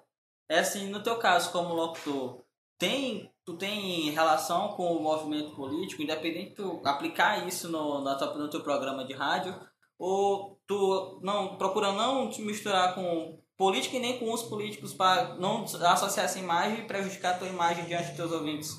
[0.51, 2.43] é assim, no teu caso como locutor,
[2.77, 8.17] tem, tu tem relação com o movimento político, independente de tu aplicar isso no, na
[8.17, 9.55] tua, no teu programa de rádio,
[9.97, 15.35] ou tu não procura não te misturar com política e nem com os políticos para
[15.35, 18.79] não associar essa imagem e prejudicar a tua imagem diante dos teus ouvintes?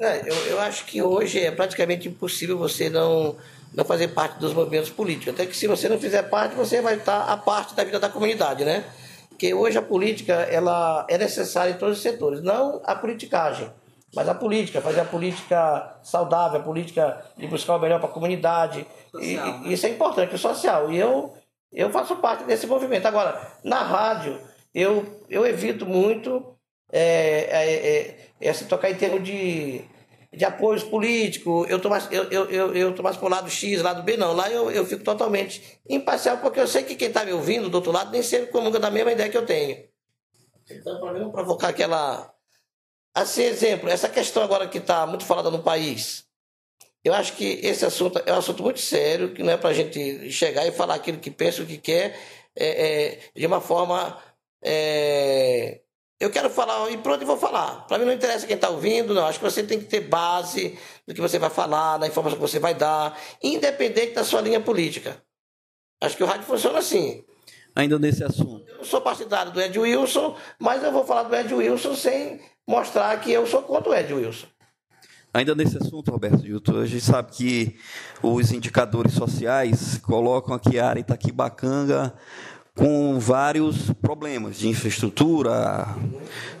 [0.00, 3.36] É, eu, eu acho que hoje é praticamente impossível você não,
[3.74, 5.34] não fazer parte dos movimentos políticos.
[5.34, 8.08] Até que se você não fizer parte, você vai estar a parte da vida da
[8.08, 8.84] comunidade, né?
[9.36, 13.72] que hoje a política ela é necessária em todos os setores, não a politicagem,
[14.14, 18.12] mas a política, fazer a política saudável, a política de buscar o melhor para a
[18.12, 18.86] comunidade.
[19.10, 19.60] Social, e, né?
[19.64, 20.92] Isso é importante, o social.
[20.92, 21.32] E eu,
[21.72, 23.06] eu faço parte desse movimento.
[23.06, 24.40] Agora, na rádio,
[24.74, 26.56] eu, eu evito muito
[26.92, 29.84] é, é, é, é se tocar em termos de
[30.32, 34.02] de apoios políticos, eu tô mais, eu, eu, eu, eu mais pro lado X, lado
[34.04, 34.32] B, não.
[34.32, 37.74] Lá eu, eu fico totalmente imparcial, porque eu sei que quem está me ouvindo do
[37.74, 39.88] outro lado nem sempre comunga da mesma ideia que eu tenho.
[40.70, 42.32] Então, para não provocar aquela.
[43.12, 46.24] Assim, exemplo, essa questão agora que está muito falada no país.
[47.04, 49.74] Eu acho que esse assunto é um assunto muito sério, que não é para a
[49.74, 52.18] gente chegar e falar aquilo que pensa, o que quer,
[52.54, 54.20] é, é, de uma forma
[54.62, 55.80] é,
[56.20, 57.86] eu quero falar e pronto, eu vou falar.
[57.86, 59.24] Para mim não interessa quem está ouvindo, não.
[59.24, 62.42] Acho que você tem que ter base do que você vai falar, da informação que
[62.42, 65.22] você vai dar, independente da sua linha política.
[66.02, 67.24] Acho que o rádio funciona assim.
[67.74, 68.68] Ainda nesse assunto.
[68.68, 73.18] Eu sou partidário do Ed Wilson, mas eu vou falar do Ed Wilson sem mostrar
[73.20, 74.46] que eu sou contra o Ed Wilson.
[75.32, 77.76] Ainda nesse assunto, Roberto Dilton, a gente sabe que
[78.20, 82.12] os indicadores sociais colocam aqui a área Itaquibacanga
[82.74, 85.86] com vários problemas de infraestrutura,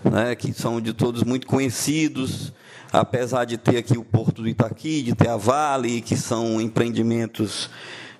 [0.04, 2.52] né, que são de todos muito conhecidos,
[2.92, 7.68] apesar de ter aqui o Porto do Itaqui, de ter a Vale, que são empreendimentos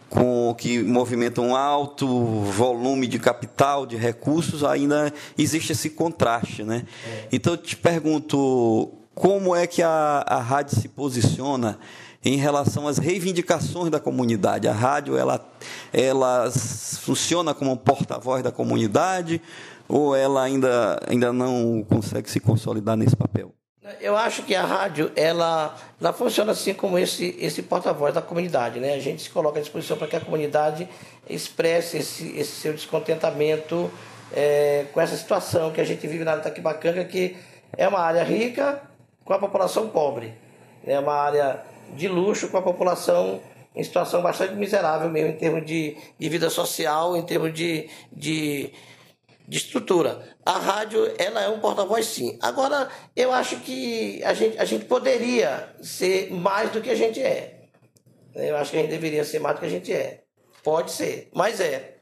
[0.08, 2.06] com que movimentam alto
[2.42, 6.84] volume de capital, de recursos, ainda existe esse contraste, né?
[7.30, 11.78] Então eu te pergunto como é que a, a rádio se posiciona
[12.24, 14.66] em relação às reivindicações da comunidade.
[14.66, 15.46] A rádio ela,
[15.92, 19.42] ela funciona como porta-voz da comunidade
[19.86, 23.52] ou ela ainda, ainda não consegue se consolidar nesse papel?
[24.00, 28.80] Eu acho que a rádio ela, ela funciona assim como esse, esse porta-voz da comunidade.
[28.80, 28.94] Né?
[28.94, 30.88] A gente se coloca à disposição para que a comunidade
[31.28, 33.90] expresse esse, esse seu descontentamento
[34.32, 37.36] é, com essa situação que a gente vive na área Taquibacanga, que
[37.76, 38.88] é uma área rica
[39.30, 40.34] com a população pobre.
[40.84, 41.62] É uma área
[41.94, 43.40] de luxo com a população
[43.76, 48.72] em situação bastante miserável mesmo em termos de, de vida social, em termos de, de,
[49.46, 50.20] de estrutura.
[50.44, 52.36] A rádio, ela é um porta-voz sim.
[52.42, 57.22] Agora, eu acho que a gente, a gente poderia ser mais do que a gente
[57.22, 57.68] é.
[58.34, 60.24] Eu acho que a gente deveria ser mais do que a gente é.
[60.64, 61.99] Pode ser, mas é.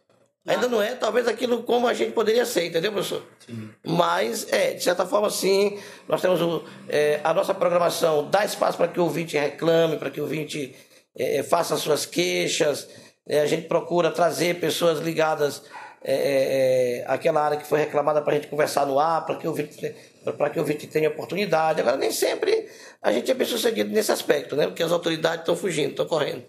[0.49, 3.23] Ainda não é, talvez aquilo como a gente poderia ser, entendeu, professor?
[3.47, 3.71] Sim.
[3.85, 5.79] Mas, é, de certa forma, sim,
[6.09, 10.11] nós temos o, é, a nossa programação dá espaço para que o ouvinte reclame, para
[10.11, 10.75] que o ouvinte
[11.15, 12.89] é, é, faça suas queixas.
[13.29, 15.63] É, a gente procura trazer pessoas ligadas
[16.03, 19.37] é, é, é àquela área que foi reclamada para a gente conversar no ar, para
[19.37, 19.95] que o ouvinte,
[20.39, 21.81] para que o ouvinte tenha oportunidade.
[21.81, 22.69] Agora, nem sempre
[23.03, 24.67] a gente é bem sucedido nesse aspecto, né?
[24.67, 26.45] Porque as autoridades estão fugindo, estão correndo.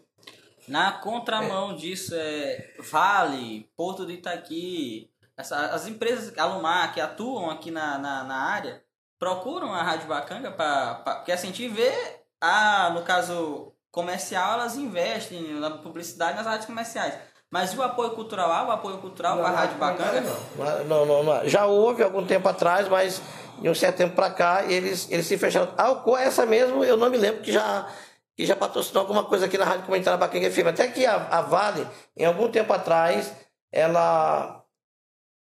[0.70, 7.72] Na contramão disso é Vale, Porto de Itaqui, essa, as empresas Alumar que atuam aqui
[7.72, 8.82] na, na, na área
[9.18, 11.92] procuram a Rádio Bacanga para porque assim, a gente vê
[12.40, 17.16] a, no caso comercial, elas investem na publicidade nas rádios comerciais.
[17.52, 20.22] Mas o apoio cultural há o apoio cultural para a Rádio Bacanga?
[20.86, 21.06] Não.
[21.06, 21.50] Não, não.
[21.50, 23.20] Já houve algum tempo atrás, mas
[23.60, 25.74] de um certo tempo para cá, eles, eles se fecharam.
[25.76, 27.88] A essa mesmo, eu não me lembro que já,
[28.40, 30.68] que já patrocinou alguma coisa aqui na Rádio Comunitária Bacanga FM.
[30.68, 31.86] Até que a, a Vale,
[32.16, 33.34] em algum tempo atrás,
[33.70, 34.64] ela,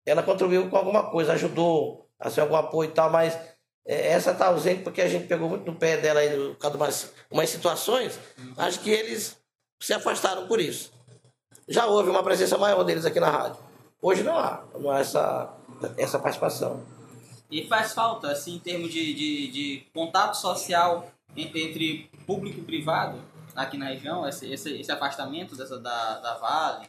[0.04, 3.38] ela contribuiu com alguma coisa, ajudou, assim, algum apoio e tal, mas
[3.86, 6.78] é, essa está ausente porque a gente pegou muito no pé dela aí por causa
[6.78, 8.20] de umas, umas situações.
[8.58, 9.38] Acho que eles
[9.80, 10.92] se afastaram por isso.
[11.68, 13.60] Já houve uma presença maior deles aqui na rádio.
[14.02, 15.56] Hoje não há, não há essa,
[15.96, 16.84] essa participação.
[17.52, 23.18] E faz falta, assim, em termos de, de, de contato social entre, público e privado
[23.56, 26.88] aqui na região, esse, esse, esse afastamento dessa, da, da Vale?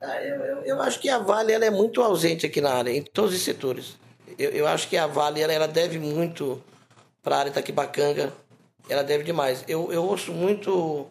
[0.00, 2.90] Ah, eu, eu, eu, acho que a Vale ela é muito ausente aqui na área,
[2.90, 4.00] em todos os setores
[4.38, 6.62] eu, eu acho que a Vale ela, ela deve muito
[7.22, 8.32] para a área Itaquibacanga.
[8.88, 9.64] Ela deve demais.
[9.68, 11.06] Eu, eu ouço muito.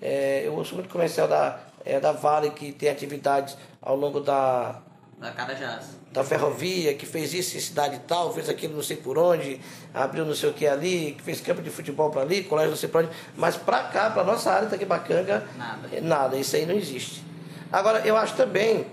[0.00, 4.80] É, eu ouço muito comercial da, é, da Vale que tem atividades ao longo da.
[5.18, 5.86] Da Carajás.
[6.12, 9.60] Da ferrovia, que fez isso em cidade tal, fez aquilo não sei por onde,
[9.92, 12.76] abriu não sei o que ali, que fez campo de futebol para ali, colégio não
[12.76, 13.10] sei por onde.
[13.36, 16.00] Mas para cá, para nossa área Itaquibacanga, nada.
[16.00, 16.36] nada.
[16.36, 17.22] Isso aí não existe.
[17.72, 18.86] Agora, eu acho também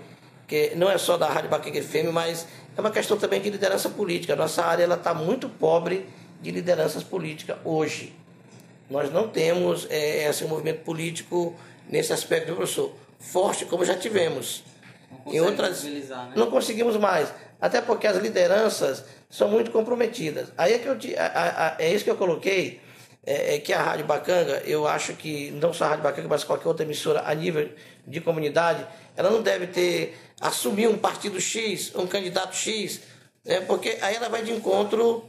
[0.48, 2.46] que não é só da Rádio Bacanga FM, mas
[2.76, 4.32] é uma questão também de liderança política.
[4.32, 6.06] A nossa área está muito pobre
[6.42, 8.14] de lideranças políticas hoje.
[8.90, 11.54] Nós não temos é, esse movimento político
[11.88, 14.62] nesse aspecto, professor, forte como já tivemos.
[15.26, 16.32] Em outras né?
[16.34, 20.52] não conseguimos mais, até porque as lideranças são muito comprometidas.
[20.56, 22.80] Aí é que eu a, a, é isso que eu coloquei,
[23.24, 26.44] é, é, que a Rádio Bacanga, eu acho que não só a Rádio Bacanga, mas
[26.44, 27.68] qualquer outra emissora a nível
[28.06, 28.86] de comunidade,
[29.16, 33.00] ela não deve ter assumir um partido X, um candidato X,
[33.44, 33.60] né?
[33.62, 35.24] porque aí ela vai de encontro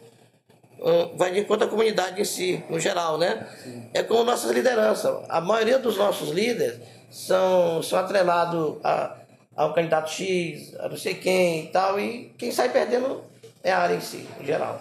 [1.15, 3.47] vai de encontro à comunidade em si, no geral, né?
[3.93, 5.25] É como nossas lideranças.
[5.27, 9.15] A maioria dos nossos líderes são, são atrelados a,
[9.57, 13.23] ao candidato X, a não sei quem e tal, e quem sai perdendo
[13.63, 14.79] é a área em si, em geral.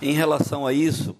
[0.00, 1.16] Em relação a isso,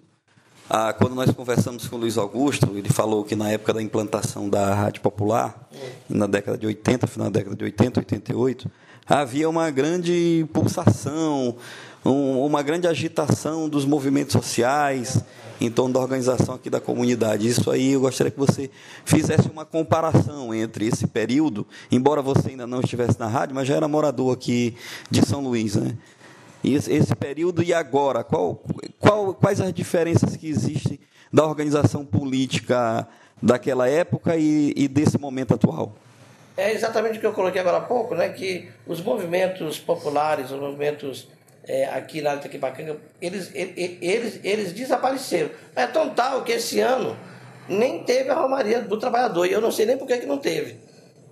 [0.70, 4.48] ah, quando nós conversamos com o Luiz Augusto, ele falou que na época da implantação
[4.48, 5.68] da Rádio Popular,
[6.08, 8.70] na década de 80, final da década de 80, 88,
[9.04, 11.56] havia uma grande pulsação,
[12.04, 15.24] um, uma grande agitação dos movimentos sociais
[15.60, 17.48] em torno da organização aqui da comunidade.
[17.48, 18.70] Isso aí eu gostaria que você
[19.04, 23.76] fizesse uma comparação entre esse período, embora você ainda não estivesse na rádio, mas já
[23.76, 24.76] era morador aqui
[25.10, 25.96] de São Luís, né?
[26.64, 28.24] esse, período e agora?
[28.24, 28.62] Qual,
[28.98, 30.98] qual, quais as diferenças que existem
[31.32, 33.06] da organização política
[33.40, 35.94] daquela época e, e desse momento atual?
[36.56, 38.28] É exatamente o que eu coloquei agora há pouco, né?
[38.30, 41.28] que os movimentos populares, os movimentos
[41.68, 45.50] é, aqui na Itaquibacanga, eles, eles, eles desapareceram.
[45.76, 47.14] É tão tal que esse ano
[47.68, 50.38] nem teve a Romaria do Trabalhador, e eu não sei nem por que, que não
[50.38, 50.78] teve.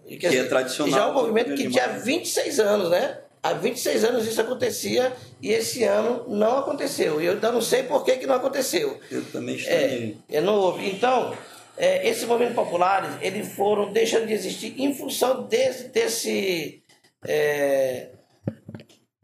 [0.06, 0.92] que, que é tradicional.
[0.92, 3.18] Já é um movimento que tinha 26 anos, né?
[3.42, 7.20] Há 26 anos isso acontecia e esse ano não aconteceu.
[7.20, 9.00] E eu ainda não sei por que, que não aconteceu.
[9.10, 10.18] Eu também estranhei.
[10.28, 10.90] É, não houve.
[10.90, 11.32] Então,
[11.78, 16.82] é, esses movimentos populares, eles foram deixando de existir em função desse, desse
[17.24, 18.08] é,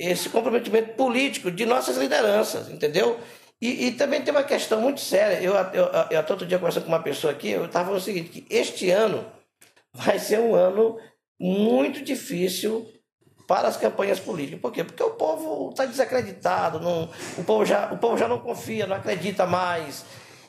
[0.03, 3.19] esse comprometimento político de nossas lideranças, entendeu?
[3.61, 5.41] E, e, também tem uma questão muito séria.
[5.41, 8.05] Eu, eu, eu, eu outro dia conversando com uma pessoa aqui, eu estava falando o
[8.05, 9.25] seguinte, que este ano
[9.95, 10.99] vai ser um ano
[11.39, 12.85] muito difícil
[13.47, 14.61] para as campanhas políticas.
[14.61, 14.83] Por quê?
[14.83, 18.97] Porque o povo está desacreditado, não, o, povo já, o povo já não confia, não
[18.97, 20.05] acredita mais.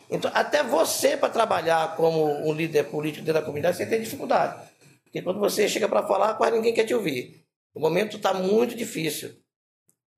[0.09, 4.59] Então, até você, para trabalhar como um líder político dentro da comunidade, você tem dificuldade.
[5.03, 7.45] Porque quando você chega para falar, quase ninguém quer te ouvir.
[7.75, 9.42] O momento está muito difícil.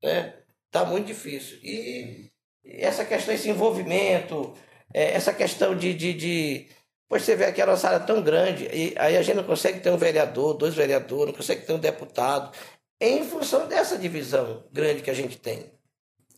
[0.05, 0.33] Né?
[0.67, 1.57] Está muito difícil.
[1.63, 2.29] E
[2.63, 4.53] essa questão, esse envolvimento,
[4.93, 6.67] é, essa questão de, de, de
[7.07, 9.43] Pois você vê aqui a nossa área é tão grande, e aí a gente não
[9.43, 12.51] consegue ter um vereador, dois vereadores, não consegue ter um deputado,
[12.99, 15.71] em função dessa divisão grande que a gente tem.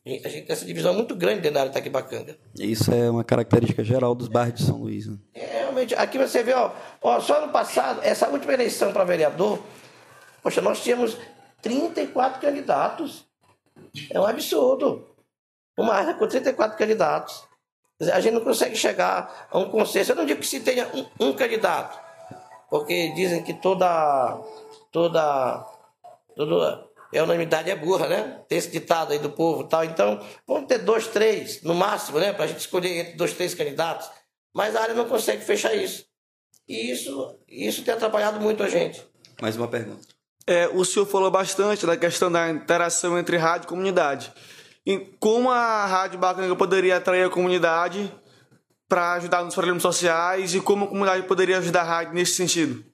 [0.05, 2.37] A gente tem essa divisão muito grande dentro da área Taquibacanga.
[2.57, 5.07] Isso é uma característica geral dos bairros de São Luís.
[5.07, 5.17] Né?
[5.33, 9.59] É, realmente, aqui você vê, ó, ó, só no passado, essa última eleição para vereador,
[10.41, 11.17] poxa, nós tínhamos
[11.61, 13.26] 34 candidatos.
[14.09, 15.07] É um absurdo.
[15.77, 17.47] Uma área com 34 candidatos.
[18.01, 20.11] A gente não consegue chegar a um consenso.
[20.11, 21.99] Eu não digo que se tenha um, um candidato,
[22.69, 24.39] porque dizem que toda,
[24.91, 25.65] toda,
[26.35, 28.41] toda é unanimidade é burra, né?
[28.47, 29.83] Tem esse ditado aí do povo tal.
[29.83, 32.33] Então, vamos ter dois, três, no máximo, né?
[32.33, 34.09] Para a gente escolher entre dois, três candidatos.
[34.53, 36.05] Mas a área não consegue fechar isso.
[36.67, 39.03] E isso, isso tem atrapalhado muito a gente.
[39.41, 40.16] Mais uma pergunta.
[40.47, 44.31] É, o senhor falou bastante da questão da interação entre rádio e comunidade
[45.19, 48.11] como a Rádio Bacanga poderia atrair a comunidade
[48.87, 52.85] para ajudar nos problemas sociais e como a comunidade poderia ajudar a rádio nesse sentido?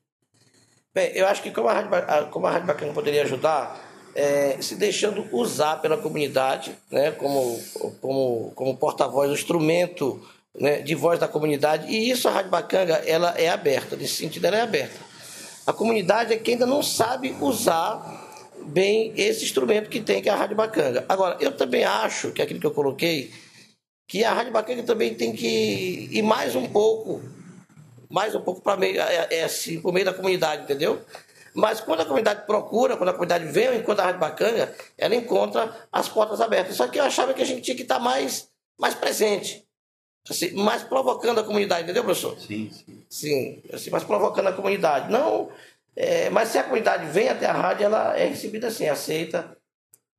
[0.93, 3.79] Bem, eu acho que como a Rádio, como a rádio Bacanga poderia ajudar,
[4.15, 7.59] é, se deixando usar pela comunidade, né, como,
[8.01, 10.23] como, como porta-voz, instrumento
[10.59, 14.45] né, de voz da comunidade, e isso a Rádio Bacanga ela é aberta, nesse sentido
[14.45, 14.99] ela é aberta.
[15.65, 18.21] A comunidade é quem ainda não sabe usar
[18.65, 21.05] bem esse instrumento que tem, que é a Rádio Bacanga.
[21.07, 23.31] Agora, eu também acho, que é aquilo que eu coloquei,
[24.07, 27.21] que a Rádio Bacanga também tem que ir mais um pouco,
[28.09, 31.01] mais um pouco para meio, é, é assim, por meio da comunidade, entendeu?
[31.53, 35.87] Mas quando a comunidade procura, quando a comunidade vem encontro da Rádio Bacanga, ela encontra
[35.91, 36.75] as portas abertas.
[36.75, 38.49] Só que eu achava que a gente tinha que estar mais,
[38.79, 39.63] mais presente.
[40.27, 42.39] Assim, mais provocando a comunidade, entendeu, professor?
[42.39, 43.02] Sim, sim.
[43.13, 45.11] Sim, assim, mais provocando a comunidade.
[45.11, 45.51] Não
[45.95, 49.55] é, mas se a comunidade vem até a rádio, ela é recebida assim, aceita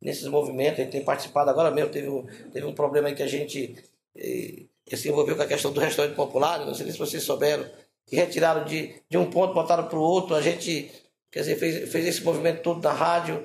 [0.01, 0.79] nesses movimentos.
[0.79, 3.77] A gente tem participado agora mesmo, teve um, teve um problema aí que a gente
[4.17, 4.67] eh,
[4.97, 7.69] se envolveu com a questão do restaurante popular, não sei se vocês souberam,
[8.07, 10.37] que retiraram de, de um ponto, botaram para o outro.
[10.37, 10.93] A gente,
[11.33, 13.45] quer dizer, fez, fez esse movimento todo na rádio.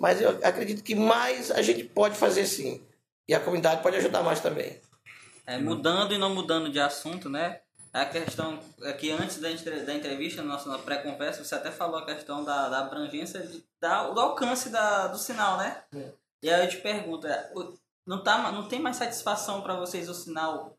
[0.00, 2.82] Mas eu acredito que mais a gente pode fazer sim.
[3.28, 4.76] E a comunidade pode ajudar mais também.
[5.46, 7.60] É, mudando e não mudando de assunto, né?
[8.00, 12.06] A questão é que antes da, da entrevista, na nossa pré-conversa, você até falou a
[12.06, 15.84] questão da, da abrangência, de, da, do alcance da, do sinal, né?
[15.94, 16.12] É.
[16.42, 17.52] E aí eu te pergunto, é,
[18.04, 20.76] não, tá, não tem mais satisfação para vocês o sinal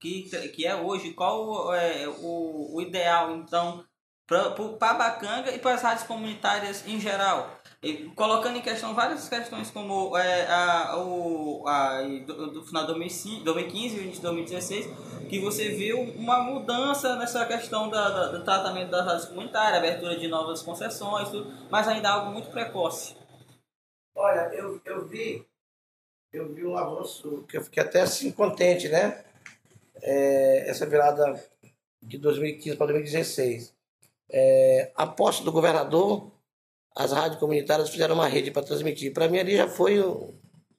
[0.00, 1.12] que, que é hoje?
[1.12, 3.84] Qual é o, o ideal, então,
[4.28, 7.58] para a Bacanga e para as rádios comunitárias em geral?
[7.82, 12.88] E colocando em questão várias questões como é, a, o, a, do, do final de
[12.88, 14.86] 2015 e início de 2016,
[15.28, 20.18] que você viu uma mudança nessa questão da, da, do tratamento das áreas comunitárias, abertura
[20.18, 23.16] de novas concessões, tudo, mas ainda algo muito precoce.
[24.14, 25.46] Olha, eu, eu vi
[26.32, 29.24] eu vi um avanço que eu fiquei até assim contente, né?
[30.02, 31.42] É, essa virada
[32.02, 33.77] de 2015 para 2016.
[34.30, 36.30] É, a posse do governador
[36.98, 39.14] as rádios comunitárias fizeram uma rede para transmitir.
[39.14, 40.34] Para mim ali já foi um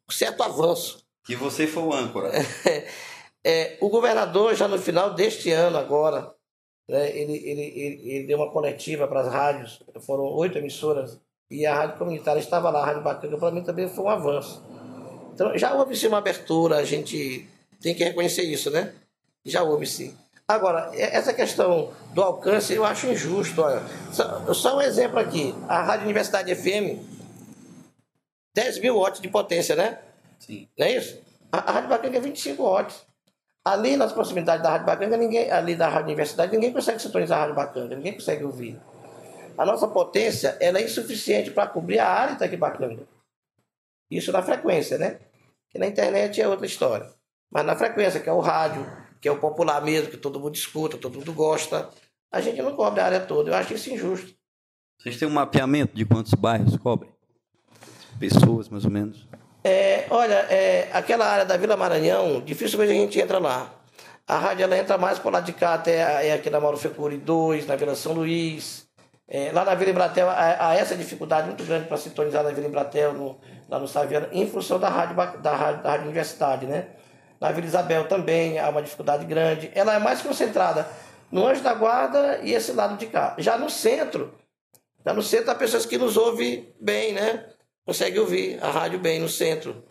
[0.09, 1.01] certo avanço.
[1.23, 2.31] Que você foi o âncora.
[3.41, 6.35] é, o governador, já no final deste ano agora,
[6.89, 11.17] né, ele, ele, ele, ele deu uma coletiva para as rádios, foram oito emissoras,
[11.49, 14.61] e a rádio comunitária estava lá, a Rádio Bacana, para mim também foi um avanço.
[15.33, 17.47] Então já houve sim uma abertura, a gente
[17.81, 18.93] tem que reconhecer isso, né?
[19.45, 20.17] Já houve sim.
[20.49, 23.61] Agora, essa questão do alcance eu acho injusto.
[23.61, 23.83] Olha.
[24.11, 25.53] Só, só um exemplo aqui.
[25.67, 26.97] A Rádio Universidade FM,
[28.55, 29.99] 10 mil watts de potência, né?
[30.39, 30.67] Sim.
[30.75, 31.21] Não é isso?
[31.51, 33.05] A, a Rádio Bacanga é 25 watts.
[33.63, 37.41] Ali nas proximidades da Rádio Bacanga, ninguém, ali da Rádio Universidade, ninguém consegue sintonizar a
[37.41, 38.81] Rádio Bacanga, ninguém consegue ouvir.
[39.55, 43.03] A nossa potência ela é insuficiente para cobrir a área da Bacanga.
[44.09, 45.19] Isso na frequência, né?
[45.69, 47.07] Que na internet é outra história.
[47.51, 48.83] Mas na frequência, que é o rádio,
[49.21, 51.89] que é o popular mesmo, que todo mundo escuta, todo mundo gosta.
[52.31, 53.51] A gente não cobre a área toda.
[53.51, 54.33] Eu acho isso injusto.
[54.97, 57.11] Vocês têm um mapeamento de quantos bairros cobrem?
[58.19, 59.27] Pessoas, mais ou menos?
[59.63, 63.73] É, olha, é, aquela área da Vila Maranhão, dificilmente a gente entra lá.
[64.27, 67.17] A rádio ela entra mais por lá de cá, até é aqui na Mauro Fecuri
[67.17, 68.87] 2, na Vila São Luís.
[69.27, 72.67] É, lá na Vila Embratel há, há, essa dificuldade muito grande para sintonizar na Vila
[72.67, 76.87] Embratel, no, lá no Saviano, em função da rádio, da rádio, da rádio Universidade, né?
[77.39, 79.71] Na Vila Isabel também há uma dificuldade grande.
[79.73, 80.87] Ela é mais concentrada
[81.31, 83.35] no Anjo da Guarda e esse lado de cá.
[83.37, 84.33] Já no centro,
[85.05, 87.45] Lá no centro há pessoas que nos ouvem bem, né?
[87.85, 89.83] Consegue ouvir a rádio bem no centro.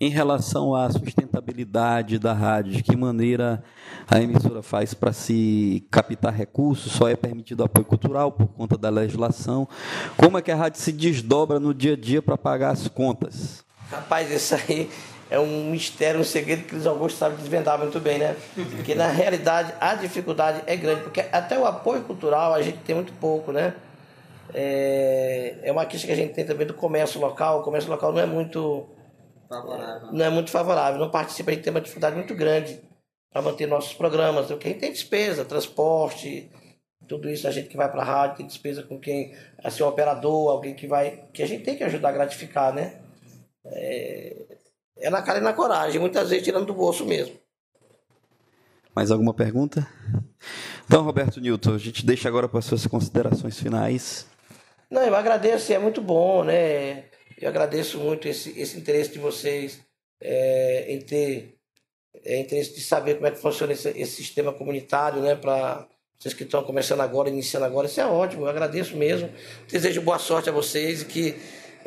[0.00, 3.64] Em relação à sustentabilidade da rádio, de que maneira
[4.08, 6.92] a emissora faz para se captar recursos?
[6.92, 9.66] Só é permitido apoio cultural por conta da legislação?
[10.16, 13.64] Como é que a rádio se desdobra no dia a dia para pagar as contas?
[13.90, 14.88] Rapaz, isso aí
[15.30, 18.36] é um mistério, um segredo que Luiz Augusto sabe desvendar muito bem, né?
[18.54, 22.94] Porque na realidade a dificuldade é grande, porque até o apoio cultural a gente tem
[22.94, 23.74] muito pouco, né?
[24.54, 27.60] É, é uma queixa que a gente tem também do comércio local.
[27.60, 28.88] O comércio local não é muito
[29.48, 30.12] Favorável.
[30.12, 32.80] não é muito favorável, não participa, a gente tem uma dificuldade muito grande
[33.30, 36.50] para manter nossos programas, porque a gente tem despesa, transporte,
[37.06, 39.88] tudo isso, a gente que vai para a rádio tem despesa com quem, assim, um
[39.88, 42.96] operador, alguém que vai, que a gente tem que ajudar a gratificar, né?
[43.64, 44.36] É,
[45.00, 47.34] é na cara e na coragem, muitas vezes tirando do bolso mesmo.
[48.94, 49.86] Mais alguma pergunta?
[50.86, 54.26] Então, Roberto Newton, a gente deixa agora para as suas considerações finais.
[54.90, 57.04] Não, eu agradeço, é muito bom, né?
[57.40, 59.80] Eu agradeço muito esse, esse interesse de vocês
[60.20, 61.58] é, em ter
[62.24, 65.36] é, interesse de saber como é que funciona esse, esse sistema comunitário, né?
[65.36, 65.86] Para
[66.18, 69.30] vocês que estão começando agora, iniciando agora, isso é ótimo, eu agradeço mesmo.
[69.70, 71.36] Desejo boa sorte a vocês e que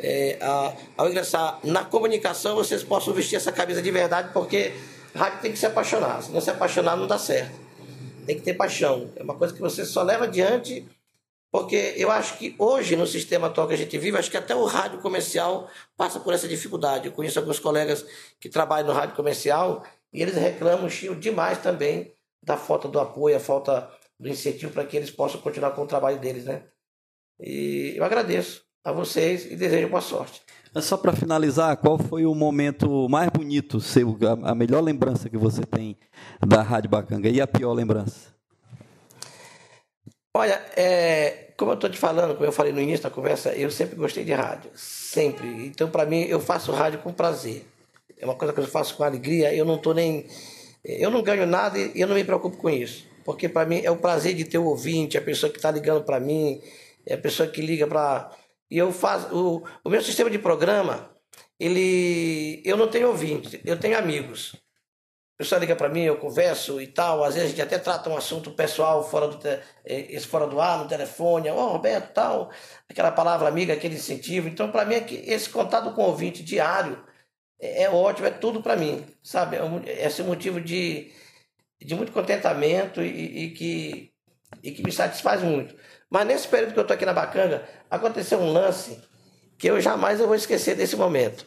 [0.02, 4.72] é, a, ao ingressar na comunicação vocês possam vestir essa camisa de verdade, porque
[5.14, 6.22] rádio tem que se apaixonar.
[6.22, 7.52] Se não se apaixonar, não dá certo.
[8.26, 9.10] Tem que ter paixão.
[9.16, 10.86] É uma coisa que você só leva adiante
[11.52, 14.56] porque eu acho que hoje, no sistema atual que a gente vive, acho que até
[14.56, 17.06] o rádio comercial passa por essa dificuldade.
[17.06, 18.06] Eu conheço alguns colegas
[18.40, 22.10] que trabalham no rádio comercial e eles reclamam chiam demais também
[22.42, 23.86] da falta do apoio, a falta
[24.18, 26.64] do incentivo para que eles possam continuar com o trabalho deles, né?
[27.38, 30.42] E eu agradeço a vocês e desejo boa sorte.
[30.80, 35.36] Só para finalizar, qual foi o momento mais bonito, seu, a a melhor lembrança que
[35.36, 35.96] você tem
[36.44, 38.32] da Rádio Bacanga e a pior lembrança?
[40.34, 43.70] Olha, é, como eu estou te falando, como eu falei no início da conversa, eu
[43.70, 45.46] sempre gostei de rádio, sempre.
[45.66, 47.66] Então, para mim, eu faço rádio com prazer.
[48.18, 49.54] É uma coisa que eu faço com alegria.
[49.54, 50.26] Eu não tô nem,
[50.82, 53.90] eu não ganho nada e eu não me preocupo com isso, porque para mim é
[53.90, 56.62] o prazer de ter o ouvinte, a pessoa que está ligando para mim,
[57.04, 58.30] é a pessoa que liga para
[58.72, 61.14] e eu faço o, o meu sistema de programa,
[61.60, 64.54] ele, eu não tenho ouvinte, eu tenho amigos.
[65.34, 67.22] A pessoa liga para mim, eu converso e tal.
[67.22, 70.46] Às vezes a gente até trata um assunto pessoal fora do, te- eh, esse fora
[70.46, 71.50] do ar, no telefone.
[71.50, 72.50] Ô, Roberto, tal.
[72.88, 74.48] Aquela palavra amiga, aquele incentivo.
[74.48, 75.04] Então, para mim, é
[75.34, 77.04] esse contato com o ouvinte diário
[77.60, 79.04] é, é ótimo, é tudo para mim.
[79.22, 79.56] Sabe?
[79.86, 81.12] É esse motivo de,
[81.80, 84.12] de muito contentamento e, e que,
[84.62, 85.74] e que me satisfaz muito.
[86.12, 89.00] Mas nesse período que eu tô aqui na Bacanga, aconteceu um lance
[89.56, 91.46] que eu jamais eu vou esquecer desse momento.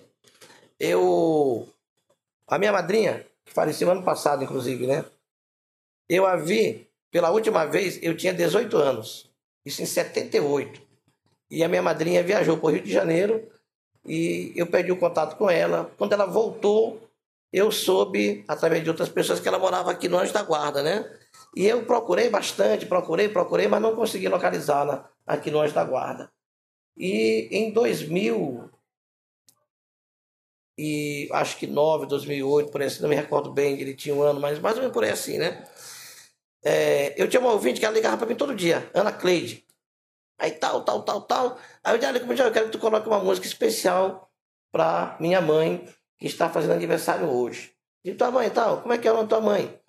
[0.80, 1.70] Eu.
[2.47, 5.05] A minha madrinha, que faleceu ano passado, inclusive, né?
[6.09, 9.30] Eu a vi pela última vez, eu tinha 18 anos.
[9.63, 10.82] Isso em 78.
[11.51, 13.47] E a minha madrinha viajou para o Rio de Janeiro
[14.03, 15.91] e eu perdi o contato com ela.
[15.95, 17.07] Quando ela voltou,
[17.53, 21.07] eu soube, através de outras pessoas, que ela morava aqui no Anjo da Guarda, né?
[21.56, 26.32] E eu procurei bastante, procurei, procurei, mas não consegui localizá-la aqui no Anjo da Guarda.
[26.97, 28.70] E em 2000
[30.78, 34.39] e acho que 9, 2008, por aí assim, não me recordo bem direitinho o ano,
[34.39, 35.64] mas mais ou menos por aí assim, né?
[36.64, 39.66] É, eu tinha uma ouvinte que ela ligava para mim todo dia, Ana Cleide.
[40.38, 41.58] Aí tal, tal, tal, tal.
[41.84, 44.30] Aí eu disse, como eu quero que tu coloque uma música especial
[44.72, 45.88] para minha mãe,
[46.18, 47.74] que está fazendo aniversário hoje.
[48.03, 49.80] Digo, tua mãe tal, como é que é o nome da tua mãe?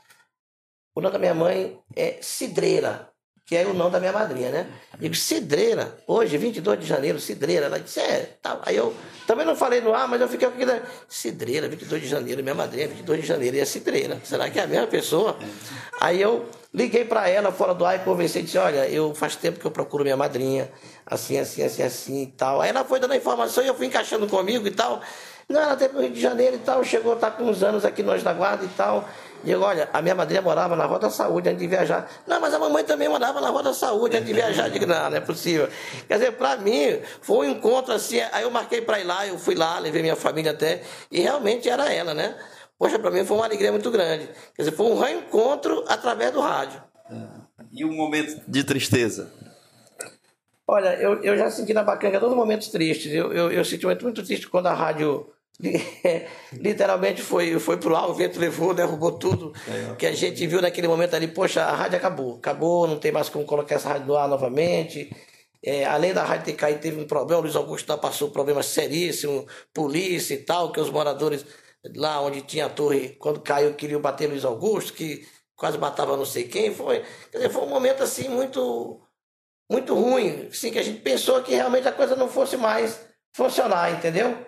[0.96, 3.10] O nome da minha mãe é Cidreira,
[3.44, 4.66] que é o nome da minha madrinha, né?
[4.98, 7.66] Digo, Cidreira, hoje, 22 de janeiro, Cidreira.
[7.66, 8.62] Ela disse, é, tal.
[8.64, 8.94] Aí eu
[9.26, 10.72] também não falei no ar, mas eu fiquei com aquilo.
[11.06, 14.18] Cidreira, 22 de janeiro, minha madrinha, 22 de janeiro, e é Cidreira.
[14.24, 15.36] Será que é a mesma pessoa?
[16.00, 19.60] Aí eu liguei para ela fora do ar e conversei, disse, olha, eu faz tempo
[19.60, 20.72] que eu procuro minha madrinha,
[21.04, 22.62] assim, assim, assim, assim e tal.
[22.62, 25.02] Aí ela foi dando a informação e eu fui encaixando comigo e tal.
[25.46, 27.84] Não, ela teve no Rio de Janeiro e tal, chegou a estar com uns anos
[27.84, 29.08] aqui Anjo da Guarda e tal.
[29.46, 32.10] Eu, olha, a minha madrinha morava na Rua da Saúde antes de viajar.
[32.26, 34.68] Não, mas a mamãe também morava na Rua da Saúde antes de viajar.
[34.68, 35.68] Digo, não, não é possível.
[36.08, 38.20] Quer dizer, pra mim, foi um encontro assim.
[38.32, 40.82] Aí eu marquei pra ir lá, eu fui lá, levei minha família até.
[41.12, 42.36] E realmente era ela, né?
[42.78, 44.28] Poxa, pra mim foi uma alegria muito grande.
[44.54, 46.82] Quer dizer, foi um reencontro através do rádio.
[47.72, 49.32] E um momento de tristeza?
[50.68, 53.12] Olha, eu, eu já senti na Bacanga todos momentos tristes.
[53.12, 55.30] Eu, eu, eu senti muito, muito triste quando a rádio
[56.52, 59.52] literalmente foi, foi pro ar, o vento levou, derrubou tudo.
[59.96, 62.36] Que a gente viu naquele momento ali, poxa, a rádio acabou.
[62.36, 65.10] Acabou, não tem mais como colocar essa rádio no ar novamente.
[65.64, 68.32] É, além da rádio ter caído, teve um problema, o Luiz Augusto lá passou um
[68.32, 71.44] problema seríssimo, polícia e tal, que os moradores
[71.94, 75.26] lá onde tinha a torre, quando caiu, queriam bater Luiz Augusto, que
[75.56, 76.74] quase matava não sei quem.
[76.74, 79.00] Foi, quer dizer, foi um momento assim muito
[79.68, 83.04] muito ruim, assim, que a gente pensou que realmente a coisa não fosse mais
[83.34, 84.46] funcionar, entendeu?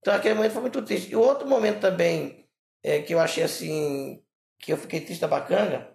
[0.00, 1.12] Então aquele momento foi muito triste.
[1.12, 2.46] E outro momento também
[2.82, 4.22] é, que eu achei assim,
[4.58, 5.90] que eu fiquei triste da bacana,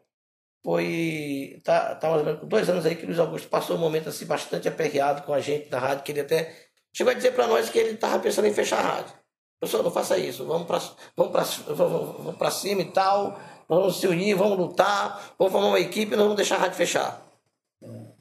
[0.64, 1.62] foi.
[1.64, 3.80] Tá, tá mais ou menos com dois anos aí que o Luiz Augusto passou um
[3.80, 6.56] momento assim bastante aperreado com a gente na rádio, que ele até
[6.92, 9.14] chegou a dizer para nós que ele estava pensando em fechar a rádio.
[9.60, 10.80] Pessoal, não faça isso, vamos para
[11.16, 11.44] vamos pra,
[11.74, 13.40] vamos, vamos pra cima e tal,
[13.70, 16.78] vamos se unir, vamos lutar, vamos formar uma equipe e não vamos deixar a rádio
[16.78, 17.26] fechar.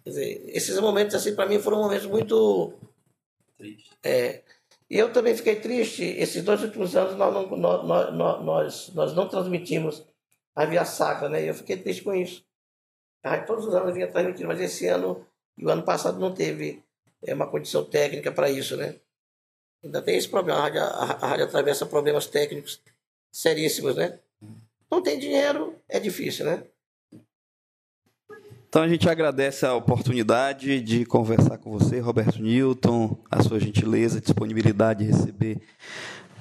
[0.05, 2.75] Quer dizer, esses momentos assim para mim foram momentos muito.
[3.57, 3.91] Triste.
[4.03, 4.43] É,
[4.95, 6.05] e eu também fiquei triste.
[6.05, 10.07] Esses dois últimos anos nós não, nós, nós, nós, não transmitimos
[10.55, 11.43] a Via Sacra, né?
[11.43, 12.47] Eu fiquei triste com isso.
[13.21, 15.27] A todos os anos vinha transmitindo, mas esse ano
[15.59, 16.81] e o ano passado não teve
[17.25, 18.95] é, uma condição técnica para isso, né?
[19.83, 20.61] Ainda tem esse problema.
[20.61, 22.81] A rádio, a rádio atravessa problemas técnicos
[23.33, 24.21] seríssimos, né?
[24.89, 26.63] Não tem dinheiro, é difícil, né?
[28.75, 34.21] Então a gente agradece a oportunidade de conversar com você, Roberto Newton, a sua gentileza,
[34.21, 35.61] disponibilidade de receber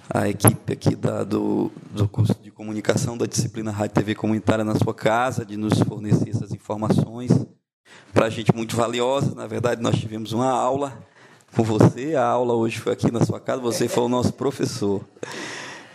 [0.10, 4.74] a equipe aqui da, do, do curso de comunicação da disciplina Rádio TV Comunitária na
[4.74, 7.30] sua casa, de nos fornecer essas informações.
[8.12, 9.36] Para a gente muito valiosa.
[9.36, 10.98] Na verdade, nós tivemos uma aula
[11.56, 12.16] com você.
[12.16, 13.62] A aula hoje foi aqui na sua casa.
[13.62, 15.06] Você foi o nosso professor.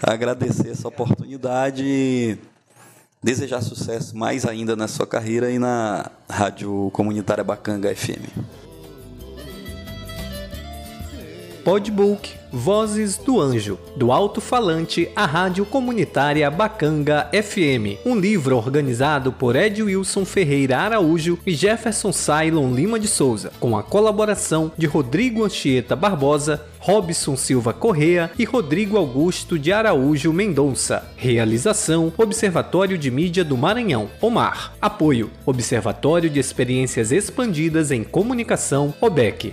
[0.01, 2.39] Agradecer essa oportunidade
[3.23, 8.68] desejar sucesso mais ainda na sua carreira e na Rádio Comunitária Bacanga FM.
[11.69, 19.55] Podbook Vozes do Anjo, do alto-falante à rádio comunitária Bacanga FM, um livro organizado por
[19.55, 25.45] Ed Wilson Ferreira Araújo e Jefferson Cylon Lima de Souza, com a colaboração de Rodrigo
[25.45, 31.07] Anchieta Barbosa, Robson Silva Correa e Rodrigo Augusto de Araújo Mendonça.
[31.19, 34.73] Realização: Observatório de Mídia do Maranhão, OMAR.
[34.81, 39.53] Apoio: Observatório de Experiências Expandidas em Comunicação, OBEC.